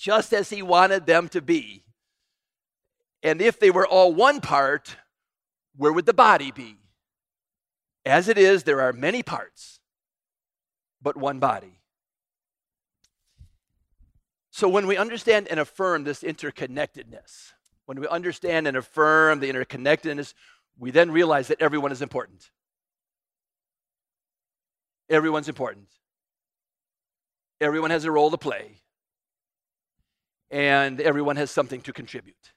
just 0.00 0.32
as 0.32 0.48
He 0.48 0.62
wanted 0.62 1.04
them 1.04 1.28
to 1.28 1.42
be. 1.42 1.84
And 3.22 3.42
if 3.42 3.60
they 3.60 3.70
were 3.70 3.86
all 3.86 4.14
one 4.14 4.40
part, 4.40 4.96
where 5.76 5.92
would 5.92 6.06
the 6.06 6.14
body 6.14 6.50
be? 6.50 6.78
As 8.06 8.26
it 8.26 8.38
is, 8.38 8.62
there 8.62 8.80
are 8.80 8.94
many 8.94 9.22
parts, 9.22 9.78
but 11.02 11.18
one 11.18 11.38
body. 11.38 11.80
So 14.50 14.70
when 14.70 14.86
we 14.86 14.96
understand 14.96 15.48
and 15.48 15.60
affirm 15.60 16.04
this 16.04 16.22
interconnectedness, 16.22 17.52
when 17.84 18.00
we 18.00 18.08
understand 18.08 18.66
and 18.66 18.78
affirm 18.78 19.40
the 19.40 19.52
interconnectedness, 19.52 20.32
we 20.78 20.90
then 20.90 21.10
realize 21.10 21.48
that 21.48 21.60
everyone 21.60 21.92
is 21.92 22.00
important. 22.00 22.50
Everyone's 25.10 25.48
important. 25.48 25.88
Everyone 27.60 27.90
has 27.90 28.06
a 28.06 28.10
role 28.10 28.30
to 28.30 28.38
play. 28.38 28.79
And 30.50 31.00
everyone 31.00 31.36
has 31.36 31.50
something 31.50 31.80
to 31.82 31.92
contribute. 31.92 32.52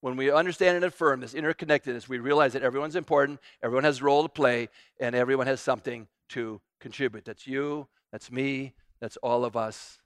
When 0.00 0.16
we 0.16 0.30
understand 0.30 0.76
and 0.76 0.84
affirm 0.84 1.20
this 1.20 1.34
interconnectedness, 1.34 2.08
we 2.08 2.18
realize 2.18 2.52
that 2.54 2.62
everyone's 2.62 2.96
important, 2.96 3.40
everyone 3.62 3.84
has 3.84 4.00
a 4.00 4.04
role 4.04 4.24
to 4.24 4.28
play, 4.28 4.68
and 4.98 5.14
everyone 5.14 5.46
has 5.46 5.60
something 5.60 6.08
to 6.30 6.60
contribute. 6.80 7.24
That's 7.24 7.46
you, 7.46 7.86
that's 8.10 8.30
me, 8.30 8.74
that's 9.00 9.16
all 9.18 9.44
of 9.44 9.56
us. 9.56 9.98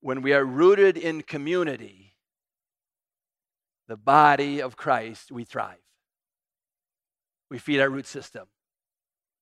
When 0.00 0.22
we 0.22 0.32
are 0.32 0.44
rooted 0.44 0.96
in 0.96 1.22
community, 1.22 2.14
the 3.88 3.96
body 3.96 4.60
of 4.60 4.76
Christ, 4.76 5.32
we 5.32 5.44
thrive. 5.44 5.78
We 7.50 7.58
feed 7.58 7.80
our 7.80 7.90
root 7.90 8.06
system, 8.06 8.46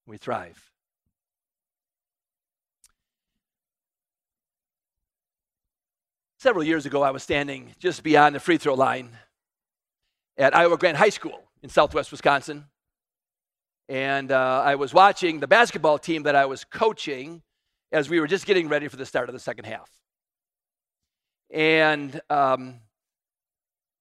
we 0.06 0.16
thrive. 0.16 0.72
Several 6.42 6.64
years 6.64 6.87
ago, 6.87 7.02
I 7.04 7.12
was 7.12 7.22
standing 7.22 7.72
just 7.78 8.02
beyond 8.02 8.34
the 8.34 8.40
free 8.40 8.58
throw 8.58 8.75
line 8.75 9.11
at 10.37 10.56
Iowa 10.56 10.76
Grant 10.76 10.96
High 10.96 11.11
School 11.11 11.40
in 11.62 11.68
southwest 11.68 12.11
Wisconsin. 12.11 12.64
And 13.88 14.32
uh, 14.32 14.61
I 14.64 14.75
was 14.75 14.92
watching 14.92 15.38
the 15.38 15.46
basketball 15.46 16.00
team 16.00 16.25
that 16.25 16.34
I 16.34 16.46
was 16.46 16.64
coaching 16.64 17.42
as 17.92 18.11
we 18.11 18.18
were 18.18 18.26
just 18.26 18.44
getting 18.44 18.68
ready 18.68 18.88
for 18.88 18.96
the 18.96 19.06
start 19.06 19.28
of 19.28 19.34
the 19.34 19.38
second 19.38 19.66
half. 19.66 19.88
And 21.49 22.20
um, 22.28 22.80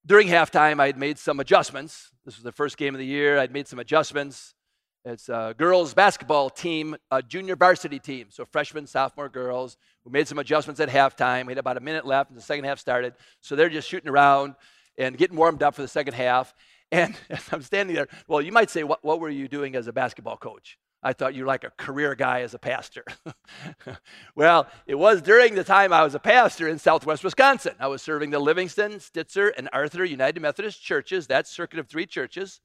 during 0.04 0.26
halftime, 0.26 0.80
I 0.80 0.86
had 0.86 0.98
made 0.98 1.20
some 1.20 1.38
adjustments. 1.38 2.10
This 2.24 2.34
was 2.34 2.42
the 2.42 2.50
first 2.50 2.76
game 2.76 2.92
of 2.92 2.98
the 2.98 3.06
year. 3.06 3.38
I'd 3.38 3.52
made 3.52 3.68
some 3.68 3.78
adjustments. 3.78 4.52
It's 5.04 5.28
a 5.28 5.54
girls' 5.58 5.94
basketball 5.94 6.48
team, 6.48 6.96
a 7.10 7.22
junior 7.22 7.56
varsity 7.56 7.98
team. 7.98 8.26
So 8.30 8.44
freshmen, 8.44 8.86
sophomore 8.86 9.28
girls. 9.28 9.76
We 10.04 10.12
made 10.12 10.28
some 10.28 10.38
adjustments 10.38 10.80
at 10.80 10.88
halftime. 10.88 11.46
We 11.46 11.52
had 11.52 11.58
about 11.58 11.76
a 11.76 11.80
minute 11.80 12.06
left, 12.06 12.30
and 12.30 12.38
the 12.38 12.42
second 12.42 12.64
half 12.64 12.78
started. 12.78 13.14
So 13.40 13.56
they're 13.56 13.68
just 13.68 13.88
shooting 13.88 14.08
around 14.08 14.54
and 14.96 15.18
getting 15.18 15.36
warmed 15.36 15.62
up 15.62 15.74
for 15.74 15.82
the 15.82 15.88
second 15.88 16.14
half. 16.14 16.54
And 16.92 17.16
I'm 17.50 17.62
standing 17.62 17.96
there. 17.96 18.06
Well, 18.28 18.42
you 18.42 18.52
might 18.52 18.68
say, 18.68 18.84
what, 18.84 19.02
what 19.02 19.18
were 19.18 19.30
you 19.30 19.48
doing 19.48 19.76
as 19.76 19.86
a 19.86 19.94
basketball 19.94 20.36
coach? 20.36 20.76
I 21.02 21.14
thought 21.14 21.34
you 21.34 21.44
were 21.44 21.46
like 21.46 21.64
a 21.64 21.70
career 21.70 22.14
guy 22.14 22.42
as 22.42 22.52
a 22.52 22.58
pastor. 22.58 23.04
well, 24.36 24.66
it 24.86 24.96
was 24.96 25.22
during 25.22 25.54
the 25.54 25.64
time 25.64 25.90
I 25.90 26.04
was 26.04 26.14
a 26.14 26.18
pastor 26.18 26.68
in 26.68 26.78
southwest 26.78 27.24
Wisconsin. 27.24 27.76
I 27.80 27.86
was 27.86 28.02
serving 28.02 28.28
the 28.28 28.38
Livingston, 28.38 29.00
Stitzer, 29.00 29.54
and 29.56 29.70
Arthur 29.72 30.04
United 30.04 30.40
Methodist 30.40 30.82
churches, 30.82 31.28
that 31.28 31.48
circuit 31.48 31.78
of 31.78 31.88
three 31.88 32.04
churches. 32.04 32.60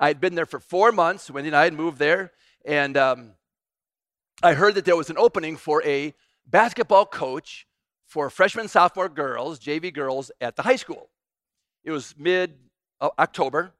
I 0.00 0.08
had 0.08 0.18
been 0.18 0.34
there 0.34 0.46
for 0.46 0.58
four 0.58 0.92
months. 0.92 1.30
Wendy 1.30 1.50
and 1.50 1.56
I 1.56 1.64
had 1.64 1.74
moved 1.74 1.98
there, 1.98 2.32
and 2.64 2.96
um, 2.96 3.32
I 4.42 4.54
heard 4.54 4.74
that 4.76 4.86
there 4.86 4.96
was 4.96 5.10
an 5.10 5.18
opening 5.18 5.58
for 5.58 5.82
a 5.84 6.14
basketball 6.46 7.04
coach 7.04 7.66
for 8.06 8.30
freshman, 8.30 8.66
sophomore 8.66 9.10
girls, 9.10 9.60
JV 9.60 9.92
girls, 9.92 10.32
at 10.40 10.56
the 10.56 10.62
high 10.62 10.76
school. 10.76 11.10
It 11.84 11.90
was 11.90 12.14
mid 12.18 12.54
October, 13.00 13.74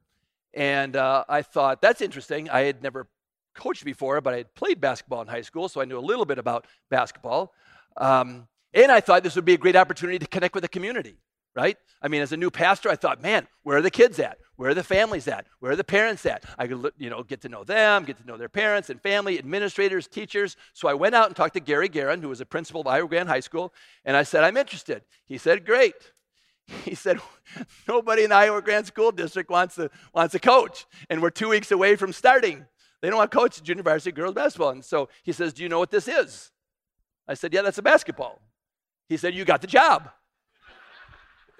and 0.53 0.95
uh, 0.95 1.25
I 1.27 1.41
thought, 1.41 1.81
that's 1.81 2.01
interesting. 2.01 2.51
I 2.51 2.61
had 2.61 2.83
never 2.83 3.07
coached 3.55 3.83
before, 3.83 4.21
but 4.21 4.35
I 4.35 4.37
had 4.37 4.53
played 4.53 4.79
basketball 4.79 5.23
in 5.23 5.27
high 5.27 5.41
school, 5.41 5.69
so 5.69 5.81
I 5.81 5.85
knew 5.85 5.97
a 5.97 5.99
little 5.99 6.25
bit 6.25 6.37
about 6.37 6.67
basketball. 6.91 7.51
Um, 7.97 8.47
and 8.75 8.91
I 8.91 9.01
thought 9.01 9.23
this 9.23 9.35
would 9.35 9.45
be 9.45 9.55
a 9.55 9.57
great 9.57 9.75
opportunity 9.75 10.19
to 10.19 10.27
connect 10.27 10.53
with 10.53 10.61
the 10.61 10.69
community, 10.69 11.17
right? 11.55 11.77
I 11.99 12.07
mean, 12.07 12.21
as 12.21 12.31
a 12.31 12.37
new 12.37 12.51
pastor, 12.51 12.89
I 12.89 12.95
thought, 12.95 13.21
man, 13.21 13.47
where 13.63 13.77
are 13.77 13.81
the 13.81 13.91
kids 13.91 14.19
at? 14.19 14.37
Where 14.61 14.69
are 14.69 14.75
the 14.75 14.83
families 14.83 15.27
at? 15.27 15.47
Where 15.59 15.71
are 15.71 15.75
the 15.75 15.83
parents 15.83 16.23
at? 16.23 16.45
I 16.55 16.67
could, 16.67 16.93
you 16.99 17.09
know, 17.09 17.23
get 17.23 17.41
to 17.41 17.49
know 17.49 17.63
them, 17.63 18.03
get 18.03 18.19
to 18.19 18.27
know 18.27 18.37
their 18.37 18.47
parents 18.47 18.91
and 18.91 19.01
family, 19.01 19.39
administrators, 19.39 20.07
teachers. 20.07 20.55
So 20.73 20.87
I 20.87 20.93
went 20.93 21.15
out 21.15 21.25
and 21.25 21.35
talked 21.35 21.55
to 21.55 21.59
Gary 21.59 21.89
Guerin, 21.89 22.21
who 22.21 22.29
was 22.29 22.41
a 22.41 22.45
principal 22.45 22.81
of 22.81 22.85
Iowa 22.85 23.07
Grant 23.07 23.27
High 23.27 23.39
School, 23.39 23.73
and 24.05 24.15
I 24.15 24.21
said, 24.21 24.43
I'm 24.43 24.57
interested. 24.57 25.01
He 25.25 25.39
said, 25.39 25.65
great. 25.65 25.95
He 26.85 26.93
said, 26.93 27.19
nobody 27.87 28.23
in 28.23 28.29
the 28.29 28.35
Iowa 28.35 28.61
Grant 28.61 28.85
School 28.85 29.11
District 29.11 29.49
wants 29.49 29.73
to, 29.75 29.89
wants 30.13 30.35
a 30.35 30.39
coach, 30.39 30.85
and 31.09 31.23
we're 31.23 31.31
two 31.31 31.49
weeks 31.49 31.71
away 31.71 31.95
from 31.95 32.13
starting. 32.13 32.67
They 33.01 33.09
don't 33.09 33.17
want 33.17 33.31
to 33.31 33.35
coach 33.35 33.63
junior 33.63 33.81
varsity 33.81 34.11
girls 34.11 34.35
basketball. 34.35 34.69
And 34.69 34.85
so 34.85 35.09
he 35.23 35.31
says, 35.31 35.53
Do 35.53 35.63
you 35.63 35.69
know 35.69 35.79
what 35.79 35.89
this 35.89 36.07
is? 36.07 36.51
I 37.27 37.33
said, 37.33 37.51
Yeah, 37.51 37.63
that's 37.63 37.79
a 37.79 37.81
basketball. 37.81 38.39
He 39.09 39.17
said, 39.17 39.33
You 39.33 39.43
got 39.43 39.61
the 39.61 39.67
job. 39.67 40.11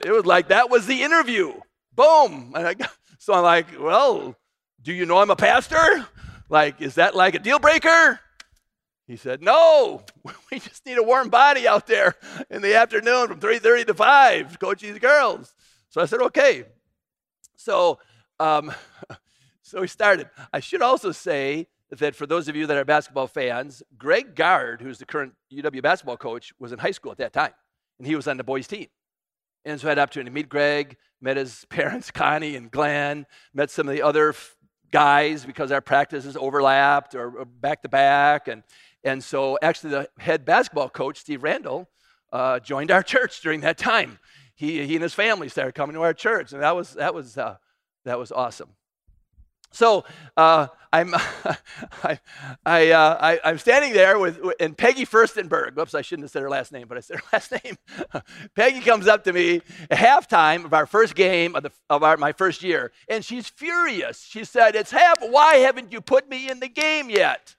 it 0.06 0.12
was 0.12 0.28
like 0.28 0.50
that 0.50 0.70
was 0.70 0.86
the 0.86 1.02
interview. 1.02 1.54
Boom. 1.94 2.54
I, 2.56 2.76
so 3.20 3.34
I'm 3.34 3.44
like, 3.44 3.68
Well, 3.80 4.36
do 4.82 4.94
you 4.94 5.06
know 5.06 5.18
I'm 5.20 5.32
a 5.32 5.36
pastor? 5.36 6.08
Like, 6.50 6.82
is 6.82 6.96
that 6.96 7.16
like 7.16 7.36
a 7.36 7.40
deal 7.40 7.60
breaker? 7.60 8.20
He 9.08 9.16
said, 9.18 9.42
No, 9.42 10.04
we 10.52 10.60
just 10.60 10.86
need 10.86 10.98
a 10.98 11.04
warm 11.04 11.30
body 11.30 11.68
out 11.68 11.88
there 11.88 12.16
in 12.50 12.62
the 12.62 12.76
afternoon 12.76 13.28
from 13.28 13.40
3:30 13.40 13.88
to 13.88 13.94
5, 13.94 14.60
coach 14.60 14.82
these 14.82 15.00
girls. 15.00 15.54
So 15.90 16.02
I 16.02 16.06
said, 16.06 16.22
Okay. 16.22 16.66
So 17.56 18.00
um, 18.42 18.72
so 19.62 19.82
we 19.82 19.88
started. 19.88 20.30
I 20.52 20.60
should 20.60 20.82
also 20.82 21.12
say 21.12 21.68
that 21.92 22.16
for 22.16 22.26
those 22.26 22.48
of 22.48 22.56
you 22.56 22.66
that 22.68 22.78
are 22.78 22.86
basketball 22.86 23.28
fans, 23.28 23.84
Greg 23.98 24.36
Gard, 24.36 24.82
who's 24.82 24.98
the 24.98 25.06
current 25.06 25.34
UW 25.54 25.82
basketball 25.82 26.18
coach, 26.18 26.54
was 26.60 26.72
in 26.72 26.80
high 26.80 26.92
school 26.92 27.12
at 27.12 27.18
that 27.20 27.34
time, 27.34 27.52
and 28.00 28.08
he 28.08 28.16
was 28.16 28.28
on 28.28 28.38
the 28.38 28.44
boys' 28.44 28.68
team. 28.68 28.88
And 29.66 29.80
so 29.80 29.88
I 29.88 29.92
had 29.92 30.00
opportunity 30.00 30.30
to 30.30 30.34
meet 30.34 30.50
Greg, 30.50 30.98
met 31.22 31.38
his 31.38 31.66
parents, 31.70 32.12
Connie 32.12 32.56
and 32.56 32.72
Glenn, 32.72 33.26
met 33.54 33.70
some 33.70 33.88
of 33.88 33.94
the 33.94 34.02
other 34.02 34.30
f- 34.30 34.56
guys 34.92 35.46
because 35.46 35.72
our 35.72 35.82
practices 35.82 36.36
overlapped 36.36 37.16
or 37.16 37.46
back 37.46 37.82
to 37.84 37.90
back. 37.90 38.48
And, 38.48 38.64
and 39.04 39.24
so 39.24 39.58
actually, 39.62 39.92
the 39.92 40.10
head 40.20 40.46
basketball 40.46 40.90
coach, 40.90 41.20
Steve 41.20 41.44
Randall, 41.44 41.88
uh, 42.32 42.60
joined 42.60 42.92
our 42.92 43.04
church 43.14 43.42
during 43.42 43.62
that 43.62 43.78
time. 43.78 44.20
He, 44.56 44.86
he 44.86 44.96
and 44.96 45.04
his 45.04 45.14
family 45.14 45.50
started 45.50 45.74
coming 45.74 45.96
to 45.96 46.02
our 46.02 46.14
church, 46.14 46.54
and 46.54 46.62
that 46.62 46.76
was, 46.76 46.94
that 46.94 47.14
was, 47.14 47.38
uh, 47.38 47.58
that 48.06 48.20
was 48.20 48.32
awesome. 48.32 48.70
So 49.72 50.04
uh, 50.36 50.68
I'm, 50.94 51.14
I, 52.04 52.20
I, 52.66 52.92
uh, 52.92 53.40
I, 53.44 53.50
am 53.50 53.58
standing 53.58 53.94
there 53.94 54.20
with, 54.20 54.40
and 54.60 54.78
Peggy 54.78 55.06
Furstenberg. 55.06 55.78
Oops, 55.78 55.96
I 55.96 56.02
shouldn't 56.02 56.26
have 56.26 56.32
said 56.32 56.42
her 56.42 56.50
last 56.50 56.72
name, 56.72 56.88
but 56.88 56.98
I 56.98 57.02
said 57.02 57.18
her 57.18 57.24
last 57.34 57.52
name. 57.52 57.78
Peggy 58.56 58.82
comes 58.82 59.08
up 59.08 59.24
to 59.24 59.34
me 59.34 59.62
at 59.90 59.98
halftime 59.98 60.66
of 60.66 60.74
our 60.74 60.86
first 60.86 61.16
game 61.16 61.56
of, 61.56 61.64
the, 61.64 61.72
of 61.90 62.04
our, 62.04 62.18
my 62.18 62.34
first 62.34 62.62
year, 62.62 62.92
and 63.08 63.24
she's 63.24 63.48
furious. 63.48 64.24
She 64.24 64.44
said, 64.44 64.76
It's 64.76 64.92
half, 64.92 65.18
why 65.22 65.56
haven't 65.58 65.92
you 65.92 66.02
put 66.02 66.30
me 66.30 66.50
in 66.50 66.60
the 66.60 66.70
game 66.70 67.10
yet? 67.10 67.56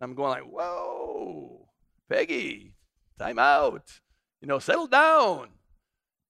I'm 0.00 0.14
going 0.14 0.30
like, 0.30 0.42
Whoa, 0.42 1.68
Peggy, 2.08 2.74
time 3.18 3.38
out. 3.38 4.00
You 4.40 4.48
know, 4.48 4.58
settle 4.58 4.88
down. 4.88 5.48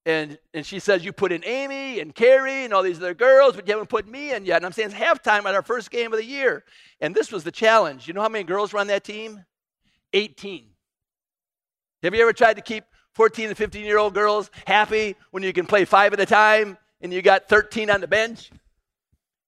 And, 0.06 0.38
and 0.52 0.66
she 0.66 0.78
says, 0.78 1.04
You 1.04 1.12
put 1.12 1.32
in 1.32 1.44
Amy 1.44 2.00
and 2.00 2.14
Carrie 2.14 2.64
and 2.64 2.74
all 2.74 2.82
these 2.82 2.98
other 2.98 3.14
girls, 3.14 3.56
but 3.56 3.66
you 3.66 3.72
haven't 3.72 3.88
put 3.88 4.06
me 4.06 4.32
in 4.32 4.44
yet. 4.44 4.56
And 4.56 4.66
I'm 4.66 4.72
saying 4.72 4.90
it's 4.90 4.98
halftime 4.98 5.44
at 5.46 5.54
our 5.54 5.62
first 5.62 5.90
game 5.90 6.12
of 6.12 6.18
the 6.18 6.24
year. 6.24 6.64
And 7.00 7.14
this 7.14 7.32
was 7.32 7.44
the 7.44 7.52
challenge. 7.52 8.06
You 8.06 8.14
know 8.14 8.20
how 8.20 8.28
many 8.28 8.44
girls 8.44 8.72
were 8.72 8.80
on 8.80 8.88
that 8.88 9.04
team? 9.04 9.44
18. 10.12 10.66
Have 12.02 12.14
you 12.14 12.20
ever 12.20 12.34
tried 12.34 12.54
to 12.54 12.62
keep 12.62 12.84
14 13.14 13.48
and 13.48 13.56
15 13.56 13.84
year 13.84 13.98
old 13.98 14.12
girls 14.14 14.50
happy 14.66 15.16
when 15.30 15.42
you 15.42 15.52
can 15.52 15.66
play 15.66 15.84
five 15.84 16.12
at 16.12 16.20
a 16.20 16.26
time 16.26 16.76
and 17.00 17.12
you 17.12 17.22
got 17.22 17.48
13 17.48 17.88
on 17.88 18.00
the 18.02 18.08
bench? 18.08 18.50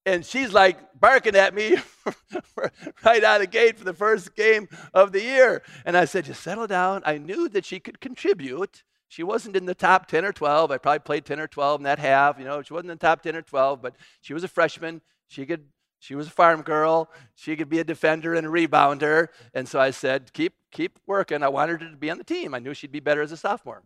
And 0.07 0.25
she's 0.25 0.53
like 0.53 0.79
barking 0.99 1.37
at 1.37 1.55
me 1.55 1.77
right 3.05 3.25
out 3.25 3.37
of 3.37 3.41
the 3.41 3.47
gate 3.51 3.77
for 3.77 3.85
the 3.85 3.93
first 3.93 4.35
game 4.37 4.69
of 4.95 5.13
the 5.13 5.21
year. 5.21 5.63
And 5.85 5.97
I 5.97 6.07
said, 6.07 6.25
Just 6.25 6.43
settle 6.43 6.67
down. 6.67 7.03
I 7.05 7.19
knew 7.19 7.49
that 7.51 7.65
she 7.65 7.81
could 7.81 8.01
contribute 8.01 8.85
she 9.09 9.23
wasn't 9.23 9.57
in 9.57 9.67
the 9.67 9.75
top 9.75 10.07
10 10.07 10.25
or 10.25 10.33
12. 10.33 10.71
I 10.71 10.79
probably 10.79 11.01
played 11.01 11.25
10 11.25 11.41
or 11.41 11.47
12 11.47 11.81
in 11.81 11.85
that 11.85 11.99
half. 11.99 12.39
You 12.39 12.45
know, 12.45 12.63
she 12.63 12.75
wasn't 12.75 12.91
in 12.91 12.99
the 12.99 13.07
top 13.07 13.23
10 13.23 13.37
or 13.37 13.43
12, 13.43 13.81
but 13.81 13.97
she 14.21 14.35
was 14.35 14.45
a 14.45 14.49
freshman. 14.49 15.01
She 15.29 15.47
could 15.47 15.65
she 15.99 16.15
was 16.15 16.27
a 16.29 16.31
farm 16.31 16.63
girl. 16.63 17.11
She 17.35 17.57
could 17.57 17.69
be 17.69 17.79
a 17.79 17.85
defender 17.85 18.35
and 18.35 18.47
a 18.47 18.51
rebounder. 18.51 19.29
And 19.55 19.69
so 19.69 19.81
I 19.81 19.91
said, 19.91 20.33
keep, 20.33 20.55
keep 20.71 20.99
working. 21.07 21.43
I 21.43 21.49
wanted 21.49 21.83
her 21.83 21.91
to 21.91 21.97
be 21.97 22.11
on 22.11 22.19
the 22.19 22.25
team. 22.25 22.55
I 22.55 22.59
knew 22.59 22.75
she'd 22.75 22.93
be 22.93 23.01
better 23.01 23.23
as 23.23 23.33
a 23.33 23.37
sophomore. 23.37 23.83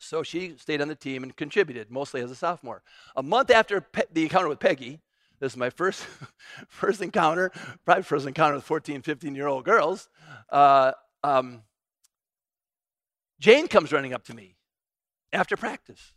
So 0.00 0.22
she 0.22 0.54
stayed 0.56 0.80
on 0.80 0.88
the 0.88 0.94
team 0.94 1.22
and 1.22 1.36
contributed, 1.36 1.90
mostly 1.90 2.22
as 2.22 2.30
a 2.30 2.36
sophomore. 2.36 2.82
A 3.16 3.22
month 3.22 3.50
after 3.50 3.80
Pe- 3.80 4.04
the 4.12 4.22
encounter 4.22 4.48
with 4.48 4.60
Peggy, 4.60 5.00
this 5.40 5.52
is 5.52 5.56
my 5.56 5.70
first, 5.70 6.06
first 6.68 7.02
encounter, 7.02 7.50
probably 7.84 8.04
first 8.04 8.26
encounter 8.26 8.54
with 8.54 8.64
14, 8.64 9.02
15 9.02 9.34
year 9.34 9.48
old 9.48 9.64
girls. 9.64 10.08
Uh, 10.50 10.92
um, 11.24 11.62
Jane 13.40 13.68
comes 13.68 13.92
running 13.92 14.12
up 14.12 14.24
to 14.24 14.34
me 14.34 14.56
after 15.32 15.56
practice, 15.56 16.12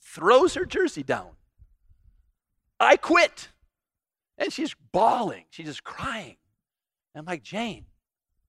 throws 0.00 0.54
her 0.54 0.64
jersey 0.64 1.02
down. 1.02 1.30
I 2.80 2.96
quit. 2.96 3.48
And 4.36 4.52
she's 4.52 4.74
bawling. 4.92 5.44
She's 5.50 5.66
just 5.66 5.84
crying. 5.84 6.36
And 7.14 7.20
I'm 7.20 7.24
like, 7.24 7.42
Jane, 7.42 7.86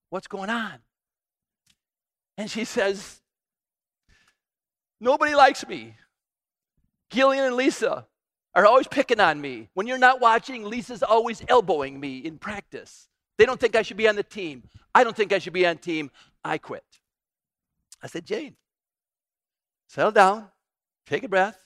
what's 0.09 0.27
going 0.27 0.49
on? 0.49 0.79
And 2.37 2.49
she 2.49 2.65
says, 2.65 3.21
Nobody 4.99 5.35
likes 5.35 5.67
me. 5.67 5.95
Gillian 7.09 7.45
and 7.45 7.55
Lisa 7.55 8.07
are 8.55 8.65
always 8.65 8.87
picking 8.87 9.19
on 9.19 9.39
me. 9.39 9.69
When 9.73 9.87
you're 9.87 9.97
not 9.97 10.21
watching, 10.21 10.63
Lisa's 10.63 11.03
always 11.03 11.43
elbowing 11.47 11.99
me 11.99 12.19
in 12.19 12.37
practice. 12.37 13.09
They 13.37 13.45
don't 13.45 13.59
think 13.59 13.75
I 13.75 13.81
should 13.81 13.97
be 13.97 14.07
on 14.07 14.15
the 14.15 14.23
team. 14.23 14.63
I 14.93 15.03
don't 15.03 15.15
think 15.15 15.33
I 15.33 15.39
should 15.39 15.53
be 15.53 15.67
on 15.67 15.77
team. 15.77 16.09
I 16.43 16.57
quit. 16.57 16.85
I 18.05 18.07
said, 18.07 18.23
Jane, 18.23 18.55
settle 19.87 20.11
down, 20.11 20.49
take 21.07 21.23
a 21.23 21.27
breath, 21.27 21.57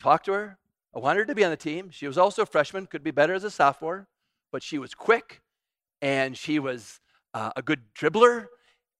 talk 0.00 0.22
to 0.22 0.32
her. 0.32 0.56
I 0.94 1.00
wanted 1.00 1.18
her 1.18 1.24
to 1.26 1.34
be 1.34 1.42
on 1.42 1.50
the 1.50 1.56
team. 1.56 1.90
She 1.90 2.06
was 2.06 2.16
also 2.16 2.42
a 2.42 2.46
freshman, 2.46 2.86
could 2.86 3.02
be 3.02 3.10
better 3.10 3.34
as 3.34 3.42
a 3.42 3.50
sophomore, 3.50 4.06
but 4.52 4.62
she 4.62 4.78
was 4.78 4.94
quick 4.94 5.40
and 6.00 6.36
she 6.36 6.60
was 6.60 7.00
uh, 7.34 7.50
a 7.56 7.62
good 7.62 7.80
dribbler. 7.92 8.46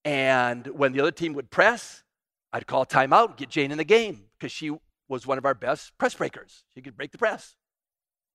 And 0.05 0.67
when 0.67 0.91
the 0.91 0.99
other 0.99 1.13
team 1.13 1.33
would 1.35 1.49
press, 1.49 2.03
I'd 2.53 2.67
call 2.67 2.85
timeout, 2.87 3.29
and 3.29 3.37
get 3.37 3.49
Jane 3.49 3.71
in 3.71 3.79
the 3.79 3.85
game 3.85 4.25
because 4.37 4.51
she 4.51 4.77
was 5.09 5.25
one 5.25 5.39
of 5.39 5.47
our 5.47 5.55
best 5.55 5.97
press 5.97 6.15
breakers. 6.15 6.65
She 6.75 6.83
could 6.83 6.97
break 6.97 7.13
the 7.13 7.19
press. 7.19 7.55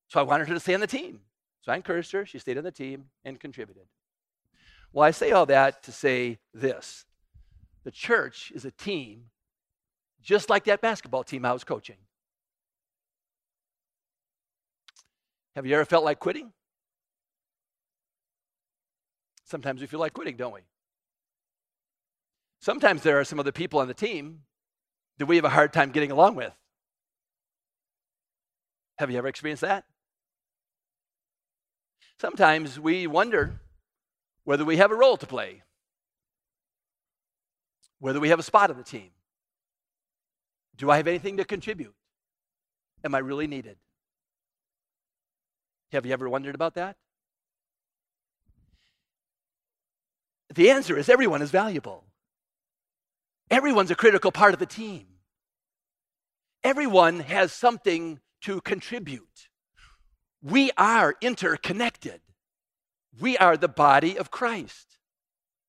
So 0.08 0.22
I 0.22 0.24
wanted 0.24 0.48
her 0.48 0.54
to 0.54 0.62
stay 0.62 0.74
on 0.74 0.80
the 0.80 0.88
team. 0.88 1.24
So 1.60 1.74
I 1.74 1.76
encouraged 1.76 2.14
her. 2.14 2.26
She 2.26 2.40
stayed 2.40 2.58
on 2.58 2.64
the 2.64 2.72
team 2.72 3.08
and 3.26 3.38
contributed. 3.38 3.84
Well, 4.94 5.04
I 5.04 5.12
say 5.12 5.32
all 5.32 5.46
that 5.48 5.84
to 5.84 5.92
say 5.92 6.40
this 6.54 7.04
the 7.88 7.92
church 7.92 8.52
is 8.54 8.66
a 8.66 8.72
team 8.72 9.28
just 10.22 10.50
like 10.50 10.66
that 10.66 10.82
basketball 10.82 11.24
team 11.24 11.46
I 11.46 11.54
was 11.54 11.64
coaching. 11.64 11.96
Have 15.56 15.66
you 15.66 15.74
ever 15.74 15.86
felt 15.86 16.04
like 16.04 16.20
quitting? 16.20 16.52
Sometimes 19.46 19.80
we 19.80 19.88
feel 19.88 20.02
like 20.02 20.12
quitting, 20.12 20.36
don't 20.36 20.54
we? 20.54 20.60
Sometimes 22.60 23.04
there 23.04 23.22
are 23.22 23.24
some 23.24 23.40
other 23.40 23.54
people 23.54 23.80
on 23.80 23.88
the 23.88 23.94
team 23.94 24.42
that 25.18 25.28
we 25.28 25.38
have 25.38 25.46
a 25.46 25.50
hard 25.50 25.72
time 25.72 25.92
getting 25.92 26.12
along 26.12 26.36
with. 26.36 26.52
Have 29.00 29.10
you 29.10 29.18
ever 29.18 29.30
experienced 29.30 29.62
that? 29.62 29.86
Sometimes 32.20 32.82
we 32.82 33.08
wonder 33.08 33.62
whether 34.44 34.66
we 34.66 34.76
have 34.76 34.92
a 34.92 34.96
role 34.96 35.16
to 35.16 35.26
play, 35.26 35.64
whether 38.00 38.20
we 38.20 38.30
have 38.30 38.40
a 38.40 38.44
spot 38.44 38.70
on 38.70 38.78
the 38.78 38.84
team. 38.84 39.10
Do 40.76 40.92
I 40.92 40.98
have 40.98 41.08
anything 41.08 41.38
to 41.38 41.46
contribute? 41.46 41.96
Am 43.04 43.16
I 43.16 43.20
really 43.20 43.48
needed? 43.48 43.78
Have 45.92 46.06
you 46.06 46.14
ever 46.14 46.30
wondered 46.30 46.56
about 46.56 46.76
that? 46.76 46.98
The 50.54 50.70
answer 50.72 50.98
is 50.98 51.10
everyone 51.10 51.42
is 51.42 51.52
valuable. 51.52 52.04
Everyone's 53.50 53.92
a 53.92 53.96
critical 53.96 54.32
part 54.32 54.54
of 54.54 54.60
the 54.60 54.66
team. 54.66 55.06
Everyone 56.64 57.22
has 57.22 57.54
something 57.54 58.20
to 58.42 58.62
contribute. 58.62 59.50
We 60.42 60.72
are 60.78 61.16
interconnected. 61.22 62.22
We 63.20 63.38
are 63.38 63.58
the 63.58 63.68
body 63.68 64.18
of 64.18 64.32
Christ. 64.32 64.97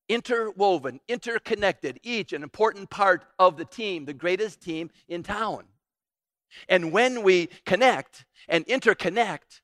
Interwoven, 0.09 0.99
interconnected, 1.07 1.99
each 2.03 2.33
an 2.33 2.43
important 2.43 2.89
part 2.89 3.23
of 3.37 3.57
the 3.57 3.65
team, 3.65 4.05
the 4.05 4.13
greatest 4.13 4.59
team 4.59 4.89
in 5.07 5.23
town. 5.23 5.65
And 6.67 6.91
when 6.91 7.21
we 7.21 7.49
connect 7.65 8.25
and 8.47 8.65
interconnect, 8.65 9.61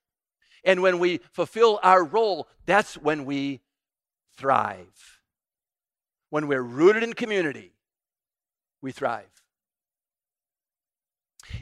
and 0.63 0.81
when 0.81 0.99
we 0.99 1.19
fulfill 1.31 1.79
our 1.83 2.03
role, 2.03 2.47
that's 2.65 2.95
when 2.95 3.25
we 3.25 3.61
thrive. 4.37 5.19
When 6.29 6.47
we're 6.47 6.61
rooted 6.61 7.03
in 7.03 7.13
community, 7.13 7.73
we 8.81 8.91
thrive. 8.91 9.29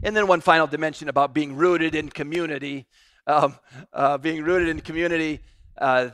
And 0.02 0.16
then 0.16 0.28
one 0.28 0.42
final 0.42 0.68
dimension 0.68 1.10
about 1.10 1.34
being 1.34 1.56
rooted 1.56 1.96
in 1.96 2.10
community. 2.10 2.86
Um, 3.26 3.58
uh, 3.94 4.18
being 4.18 4.44
rooted 4.44 4.68
in 4.68 4.82
community, 4.82 5.40
uh, 5.78 6.10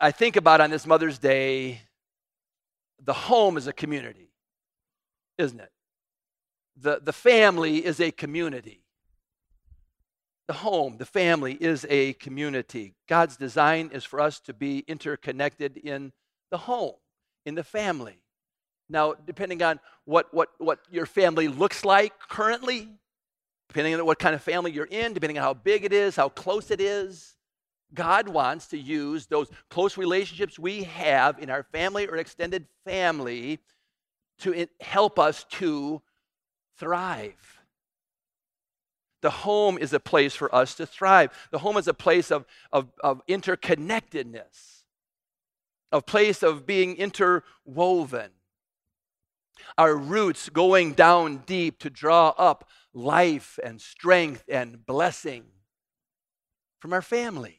I 0.00 0.10
think 0.10 0.34
about 0.34 0.60
on 0.60 0.70
this 0.70 0.88
Mother's 0.88 1.16
Day, 1.16 1.82
the 3.04 3.12
home 3.12 3.56
is 3.56 3.66
a 3.66 3.72
community, 3.72 4.30
isn't 5.38 5.60
it? 5.60 5.70
The, 6.80 7.00
the 7.02 7.12
family 7.12 7.84
is 7.84 8.00
a 8.00 8.10
community. 8.10 8.82
The 10.46 10.54
home, 10.54 10.96
the 10.96 11.06
family 11.06 11.54
is 11.54 11.86
a 11.90 12.14
community. 12.14 12.94
God's 13.08 13.36
design 13.36 13.90
is 13.92 14.04
for 14.04 14.20
us 14.20 14.40
to 14.40 14.54
be 14.54 14.80
interconnected 14.88 15.76
in 15.76 16.12
the 16.50 16.58
home, 16.58 16.94
in 17.44 17.54
the 17.54 17.64
family. 17.64 18.22
Now, 18.88 19.12
depending 19.12 19.62
on 19.62 19.80
what, 20.06 20.32
what, 20.32 20.48
what 20.58 20.80
your 20.90 21.04
family 21.04 21.48
looks 21.48 21.84
like 21.84 22.18
currently, 22.30 22.88
depending 23.68 23.94
on 23.94 24.06
what 24.06 24.18
kind 24.18 24.34
of 24.34 24.42
family 24.42 24.72
you're 24.72 24.86
in, 24.86 25.12
depending 25.12 25.36
on 25.36 25.44
how 25.44 25.54
big 25.54 25.84
it 25.84 25.92
is, 25.92 26.16
how 26.16 26.30
close 26.30 26.70
it 26.70 26.80
is, 26.80 27.34
God 27.94 28.28
wants 28.28 28.66
to 28.68 28.78
use 28.78 29.26
those 29.26 29.48
close 29.70 29.96
relationships 29.96 30.58
we 30.58 30.84
have 30.84 31.38
in 31.38 31.50
our 31.50 31.62
family 31.62 32.06
or 32.06 32.16
extended 32.16 32.66
family 32.84 33.60
to 34.40 34.66
help 34.80 35.18
us 35.18 35.44
to 35.52 36.02
thrive. 36.78 37.58
The 39.20 39.30
home 39.30 39.78
is 39.78 39.92
a 39.92 40.00
place 40.00 40.34
for 40.34 40.54
us 40.54 40.74
to 40.76 40.86
thrive. 40.86 41.48
The 41.50 41.58
home 41.58 41.76
is 41.76 41.88
a 41.88 41.94
place 41.94 42.30
of, 42.30 42.46
of, 42.72 42.88
of 43.02 43.20
interconnectedness, 43.26 44.84
a 45.90 46.00
place 46.00 46.42
of 46.42 46.66
being 46.66 46.96
interwoven. 46.96 48.30
Our 49.76 49.96
roots 49.96 50.48
going 50.50 50.92
down 50.92 51.38
deep 51.46 51.80
to 51.80 51.90
draw 51.90 52.28
up 52.38 52.68
life 52.94 53.58
and 53.64 53.80
strength 53.80 54.44
and 54.48 54.86
blessing 54.86 55.44
from 56.78 56.92
our 56.92 57.02
family. 57.02 57.57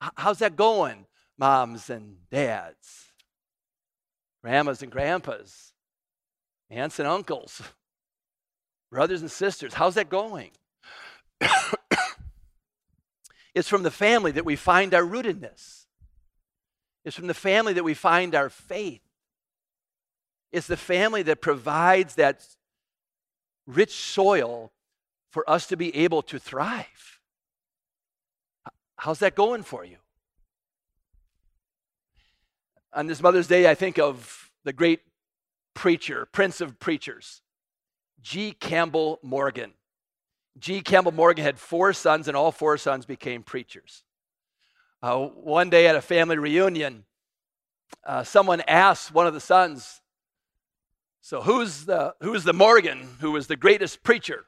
How's 0.00 0.38
that 0.38 0.56
going, 0.56 1.06
moms 1.38 1.90
and 1.90 2.16
dads, 2.30 3.12
grandmas 4.42 4.82
and 4.82 4.92
grandpas, 4.92 5.72
aunts 6.70 6.98
and 6.98 7.08
uncles? 7.08 7.62
Brothers 8.90 9.20
and 9.20 9.30
sisters, 9.30 9.74
how's 9.74 9.96
that 9.96 10.08
going? 10.08 10.50
it's 13.54 13.68
from 13.68 13.82
the 13.82 13.90
family 13.90 14.30
that 14.32 14.46
we 14.46 14.56
find 14.56 14.94
our 14.94 15.02
rootedness. 15.02 15.84
It's 17.04 17.16
from 17.16 17.26
the 17.26 17.34
family 17.34 17.74
that 17.74 17.84
we 17.84 17.94
find 17.94 18.34
our 18.34 18.48
faith. 18.48 19.02
It's 20.52 20.66
the 20.66 20.76
family 20.76 21.22
that 21.24 21.42
provides 21.42 22.14
that 22.14 22.46
rich 23.66 23.94
soil 23.94 24.72
for 25.30 25.48
us 25.48 25.66
to 25.66 25.76
be 25.76 25.94
able 25.94 26.22
to 26.22 26.38
thrive. 26.38 27.17
How's 28.98 29.20
that 29.20 29.36
going 29.36 29.62
for 29.62 29.84
you? 29.84 29.96
On 32.92 33.06
this 33.06 33.22
Mother's 33.22 33.46
Day, 33.46 33.70
I 33.70 33.74
think 33.74 33.96
of 33.98 34.50
the 34.64 34.72
great 34.72 35.00
preacher, 35.72 36.26
prince 36.32 36.60
of 36.60 36.80
preachers, 36.80 37.40
G. 38.20 38.50
Campbell 38.50 39.20
Morgan. 39.22 39.74
G. 40.58 40.80
Campbell 40.80 41.12
Morgan 41.12 41.44
had 41.44 41.60
four 41.60 41.92
sons, 41.92 42.26
and 42.26 42.36
all 42.36 42.50
four 42.50 42.76
sons 42.76 43.06
became 43.06 43.44
preachers. 43.44 44.02
Uh, 45.00 45.26
one 45.26 45.70
day 45.70 45.86
at 45.86 45.94
a 45.94 46.00
family 46.00 46.36
reunion, 46.36 47.04
uh, 48.04 48.24
someone 48.24 48.62
asked 48.66 49.14
one 49.14 49.28
of 49.28 49.34
the 49.34 49.40
sons, 49.40 50.00
So, 51.20 51.40
who's 51.40 51.84
the, 51.84 52.16
who's 52.20 52.42
the 52.42 52.52
Morgan 52.52 53.16
who 53.20 53.30
was 53.30 53.46
the 53.46 53.54
greatest 53.54 54.02
preacher? 54.02 54.46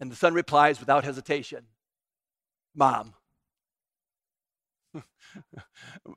And 0.00 0.10
the 0.10 0.16
son 0.16 0.34
replies 0.34 0.80
without 0.80 1.04
hesitation, 1.04 1.66
Mom. 2.78 3.12
and 4.94 5.04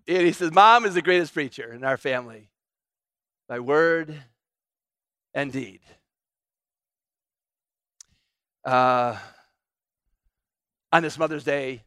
he 0.08 0.32
says, 0.32 0.52
Mom 0.52 0.86
is 0.86 0.94
the 0.94 1.02
greatest 1.02 1.34
preacher 1.34 1.74
in 1.74 1.84
our 1.84 1.98
family 1.98 2.52
by 3.50 3.60
word 3.60 4.16
and 5.34 5.52
deed. 5.52 5.82
Uh, 8.64 9.18
on 10.92 11.02
this 11.02 11.18
Mother's 11.18 11.44
Day, 11.44 11.82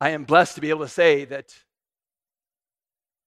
I 0.00 0.10
am 0.10 0.24
blessed 0.24 0.56
to 0.56 0.60
be 0.60 0.70
able 0.70 0.84
to 0.84 0.88
say 0.88 1.24
that 1.26 1.54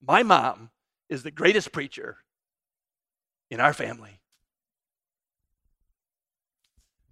my 0.05 0.23
mom 0.23 0.71
is 1.07 1.23
the 1.23 1.31
greatest 1.31 1.71
preacher 1.71 2.17
in 3.49 3.61
our 3.61 3.73
family. 3.73 4.19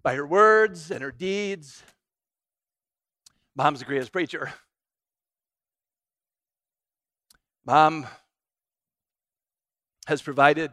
By 0.02 0.16
her 0.16 0.26
words 0.26 0.90
and 0.90 1.00
her 1.02 1.12
deeds, 1.12 1.82
mom's 3.54 3.80
the 3.80 3.84
greatest 3.84 4.12
preacher. 4.12 4.52
Mom 7.64 8.06
has 10.06 10.20
provided 10.20 10.70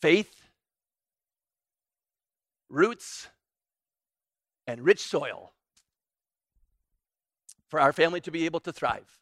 faith 0.00 0.42
roots, 2.72 3.28
and 4.66 4.80
rich 4.80 5.00
soil 5.00 5.52
for 7.68 7.78
our 7.78 7.92
family 7.92 8.20
to 8.22 8.30
be 8.30 8.46
able 8.46 8.60
to 8.60 8.72
thrive. 8.72 9.18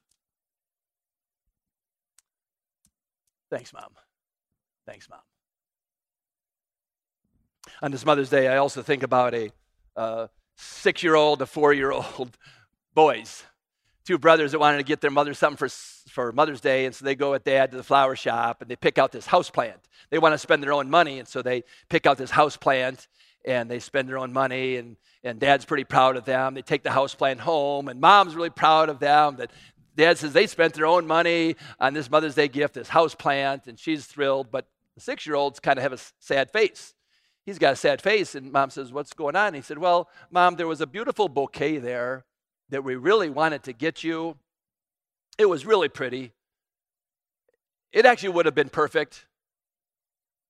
Thanks, 3.50 3.72
Mom. 3.72 3.90
Thanks, 4.86 5.08
Mom. 5.08 5.18
On 7.82 7.90
this 7.90 8.06
Mother's 8.06 8.30
Day, 8.30 8.46
I 8.46 8.58
also 8.58 8.82
think 8.82 9.02
about 9.02 9.34
a 9.34 9.50
uh, 9.96 10.28
six 10.60 11.02
year 11.02 11.14
old, 11.14 11.42
a 11.42 11.46
four 11.46 11.72
year 11.72 11.90
old 11.90 12.36
boys, 12.94 13.44
two 14.04 14.18
brothers 14.18 14.52
that 14.52 14.58
wanted 14.58 14.78
to 14.78 14.84
get 14.84 15.00
their 15.00 15.10
mother 15.10 15.34
something 15.34 15.56
for, 15.56 15.68
for 16.10 16.32
Mother's 16.32 16.60
Day, 16.60 16.84
and 16.84 16.94
so 16.94 17.04
they 17.04 17.14
go 17.14 17.32
with 17.32 17.44
dad 17.44 17.70
to 17.70 17.76
the 17.76 17.82
flower 17.82 18.16
shop 18.16 18.60
and 18.60 18.70
they 18.70 18.76
pick 18.76 18.98
out 18.98 19.12
this 19.12 19.26
house 19.26 19.50
plant. 19.50 19.80
They 20.10 20.18
want 20.18 20.34
to 20.34 20.38
spend 20.38 20.62
their 20.62 20.72
own 20.72 20.90
money, 20.90 21.18
and 21.18 21.28
so 21.28 21.42
they 21.42 21.64
pick 21.88 22.06
out 22.06 22.18
this 22.18 22.30
house 22.30 22.56
plant 22.56 23.08
and 23.44 23.70
they 23.70 23.78
spend 23.78 24.08
their 24.08 24.18
own 24.18 24.32
money 24.32 24.76
and, 24.76 24.96
and 25.24 25.40
dad's 25.40 25.64
pretty 25.64 25.84
proud 25.84 26.16
of 26.16 26.24
them. 26.24 26.54
They 26.54 26.62
take 26.62 26.82
the 26.82 26.90
house 26.90 27.14
plant 27.14 27.40
home 27.40 27.88
and 27.88 28.00
mom's 28.00 28.34
really 28.34 28.50
proud 28.50 28.88
of 28.88 28.98
them 28.98 29.36
that 29.36 29.50
dad 29.96 30.18
says 30.18 30.32
they 30.32 30.46
spent 30.46 30.74
their 30.74 30.86
own 30.86 31.06
money 31.06 31.56
on 31.78 31.94
this 31.94 32.10
mother's 32.10 32.34
day 32.34 32.48
gift 32.48 32.74
this 32.74 32.88
house 32.88 33.14
plant 33.14 33.66
and 33.66 33.78
she's 33.78 34.06
thrilled 34.06 34.50
but 34.50 34.66
the 34.94 35.00
six 35.00 35.26
year 35.26 35.36
olds 35.36 35.58
kind 35.58 35.78
of 35.78 35.82
have 35.82 35.92
a 35.92 35.98
sad 36.18 36.50
face 36.50 36.94
he's 37.50 37.58
got 37.58 37.72
a 37.72 37.76
sad 37.76 38.00
face 38.00 38.34
and 38.34 38.52
mom 38.52 38.70
says 38.70 38.92
what's 38.92 39.12
going 39.12 39.36
on 39.36 39.54
he 39.54 39.60
said 39.60 39.78
well 39.78 40.08
mom 40.30 40.56
there 40.56 40.68
was 40.68 40.80
a 40.80 40.86
beautiful 40.86 41.28
bouquet 41.28 41.78
there 41.78 42.24
that 42.68 42.84
we 42.84 42.94
really 42.94 43.28
wanted 43.28 43.62
to 43.62 43.72
get 43.72 44.04
you 44.04 44.36
it 45.36 45.46
was 45.46 45.66
really 45.66 45.88
pretty 45.88 46.32
it 47.92 48.06
actually 48.06 48.28
would 48.30 48.46
have 48.46 48.54
been 48.54 48.68
perfect 48.68 49.26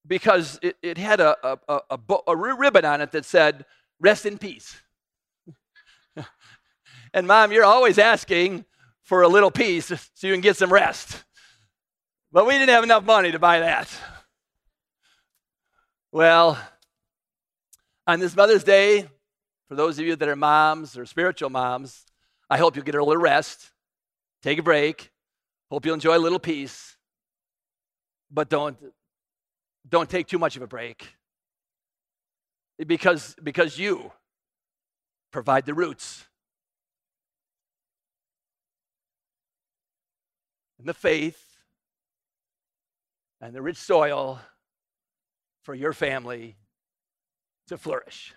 because 0.07 0.59
it, 0.63 0.77
it 0.83 0.99
had 0.99 1.21
a, 1.21 1.37
a, 1.69 1.81
a, 1.91 2.19
a, 2.27 2.37
ribbon 2.37 2.85
on 2.85 3.01
it 3.01 3.13
that 3.13 3.25
said, 3.25 3.65
Rest 3.99 4.25
in 4.25 4.39
peace. 4.39 4.81
and 7.15 7.27
mom, 7.27 7.53
you're 7.53 7.65
always 7.65 7.99
asking 7.99 8.65
for 9.03 9.23
a 9.23 9.29
little 9.29 9.51
piece 9.51 9.87
so 9.87 10.27
you 10.27 10.33
can 10.33 10.41
get 10.41 10.57
some 10.57 10.73
rest. 10.73 11.23
But 12.33 12.47
we 12.47 12.55
didn't 12.55 12.71
have 12.71 12.85
enough 12.85 13.05
money 13.05 13.33
to 13.33 13.39
buy 13.39 13.61
that. 13.61 13.89
Well, 16.13 16.59
on 18.11 18.19
this 18.19 18.35
Mother's 18.35 18.65
Day, 18.65 19.09
for 19.69 19.77
those 19.77 20.01
of 20.01 20.05
you 20.05 20.17
that 20.17 20.29
are 20.29 20.35
moms 20.35 20.99
or 20.99 21.07
spiritual 21.07 21.49
moms, 21.49 22.07
I 22.49 22.59
hope 22.59 22.75
you'll 22.75 22.85
get 22.85 22.97
a 22.97 23.05
little 23.05 23.23
rest, 23.23 23.71
take 24.43 24.59
a 24.59 24.65
break. 24.65 25.13
Hope 25.71 25.87
you'll 25.87 25.95
enjoy 25.95 26.17
a 26.17 26.19
little 26.19 26.41
peace, 26.41 26.97
but 28.29 28.49
don't 28.49 28.77
don't 29.89 30.11
take 30.11 30.27
too 30.27 30.41
much 30.41 30.57
of 30.57 30.63
a 30.63 30.67
break 30.67 31.15
because 32.85 33.37
because 33.41 33.79
you 33.79 34.11
provide 35.31 35.65
the 35.65 35.75
roots 35.75 36.25
and 40.81 40.89
the 40.89 40.95
faith 40.95 41.41
and 43.41 43.55
the 43.55 43.63
rich 43.63 43.77
soil 43.77 44.41
for 45.63 45.77
your 45.77 45.93
family 45.93 46.57
to 47.71 47.79
flourish. 47.79 48.35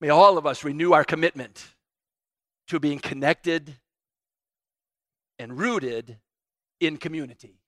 May 0.00 0.10
all 0.10 0.38
of 0.38 0.46
us 0.46 0.62
renew 0.62 0.92
our 0.92 1.04
commitment 1.04 1.74
to 2.68 2.78
being 2.78 3.00
connected 3.00 3.74
and 5.40 5.58
rooted 5.58 6.18
in 6.80 6.98
community, 6.98 7.58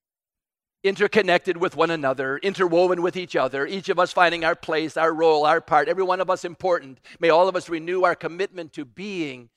interconnected 0.85 1.57
with 1.57 1.75
one 1.75 1.91
another, 1.91 2.39
interwoven 2.39 3.03
with 3.03 3.17
each 3.17 3.35
other, 3.35 3.67
each 3.67 3.89
of 3.89 3.99
us 3.99 4.13
finding 4.13 4.45
our 4.45 4.55
place, 4.55 4.97
our 4.97 5.13
role, 5.13 5.45
our 5.45 5.61
part, 5.61 5.89
every 5.89 6.05
one 6.05 6.21
of 6.21 6.31
us 6.31 6.45
important. 6.45 7.01
May 7.19 7.31
all 7.31 7.49
of 7.49 7.57
us 7.57 7.69
renew 7.69 8.05
our 8.05 8.15
commitment 8.15 8.73
to 8.75 8.85
being 8.85 9.51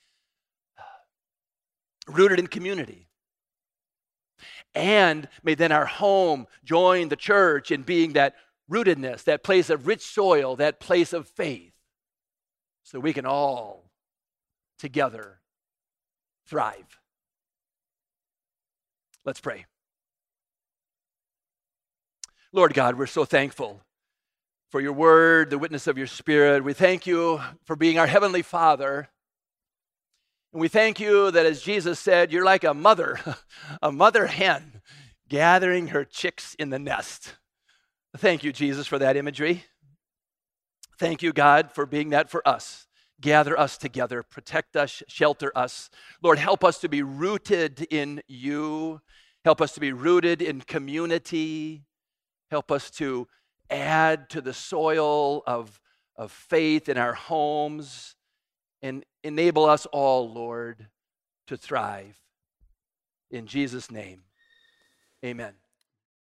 rooted 2.08 2.40
in 2.40 2.48
community. 2.48 3.11
And 4.74 5.28
may 5.44 5.56
then 5.56 5.72
our 5.72 5.86
home 5.86 6.48
join 6.64 7.10
the 7.10 7.16
church 7.16 7.72
in 7.72 7.82
being 7.82 8.14
that 8.14 8.36
rootedness, 8.70 9.24
that 9.26 9.44
place 9.44 9.70
of 9.70 9.86
rich 9.86 10.02
soil, 10.02 10.56
that 10.56 10.80
place 10.80 11.12
of 11.12 11.28
faith, 11.28 11.74
so 12.84 13.00
we 13.00 13.14
can 13.14 13.26
all 13.26 13.92
together 14.80 15.40
thrive. 16.48 17.00
Let's 19.26 19.42
pray. 19.42 19.66
Lord 22.54 22.74
God, 22.74 22.98
we're 22.98 23.06
so 23.06 23.24
thankful 23.24 23.82
for 24.70 24.82
your 24.82 24.94
word, 24.94 25.50
the 25.50 25.60
witness 25.60 25.88
of 25.88 25.98
your 25.98 26.08
spirit. 26.08 26.64
We 26.64 26.74
thank 26.74 27.06
you 27.06 27.42
for 27.66 27.76
being 27.76 28.00
our 28.00 28.08
heavenly 28.08 28.42
Father. 28.42 29.10
And 30.54 30.60
we 30.60 30.68
thank 30.68 31.00
you 31.00 31.32
that, 31.32 31.46
as 31.46 31.62
Jesus 31.62 31.98
said, 31.98 32.32
you're 32.32 32.44
like 32.44 32.66
a 32.66 32.74
mother, 32.74 33.20
a 33.82 33.92
mother 33.92 34.28
hen 34.28 34.82
gathering 35.30 35.88
her 35.88 36.04
chicks 36.04 36.56
in 36.56 36.70
the 36.70 36.80
nest. 36.80 37.36
Thank 38.18 38.44
you, 38.44 38.52
Jesus, 38.52 38.86
for 38.86 39.00
that 39.00 39.16
imagery. 39.16 39.64
Thank 41.00 41.22
you, 41.22 41.32
God, 41.32 41.72
for 41.72 41.86
being 41.86 42.10
that 42.10 42.30
for 42.30 42.46
us. 42.46 42.88
Gather 43.22 43.58
us 43.58 43.78
together, 43.78 44.24
protect 44.24 44.76
us, 44.76 45.02
shelter 45.08 45.52
us. 45.56 45.90
Lord, 46.22 46.38
help 46.38 46.64
us 46.66 46.80
to 46.80 46.90
be 46.90 47.02
rooted 47.02 47.88
in 47.90 48.22
you. 48.28 49.00
Help 49.46 49.62
us 49.62 49.72
to 49.74 49.80
be 49.80 49.94
rooted 49.94 50.42
in 50.42 50.62
community. 50.62 51.86
Help 52.50 52.72
us 52.72 52.90
to 52.92 53.28
add 53.70 54.30
to 54.32 54.42
the 54.42 54.54
soil 54.54 55.44
of, 55.48 55.80
of 56.18 56.32
faith 56.32 56.90
in 56.90 56.98
our 56.98 57.14
homes 57.14 58.16
and 58.82 59.06
enable 59.24 59.66
us 59.66 59.86
all, 59.88 60.32
Lord, 60.32 60.88
to 61.48 61.58
thrive. 61.58 62.18
In 63.30 63.48
Jesus' 63.48 63.92
name, 63.92 64.24
amen. 65.24 65.54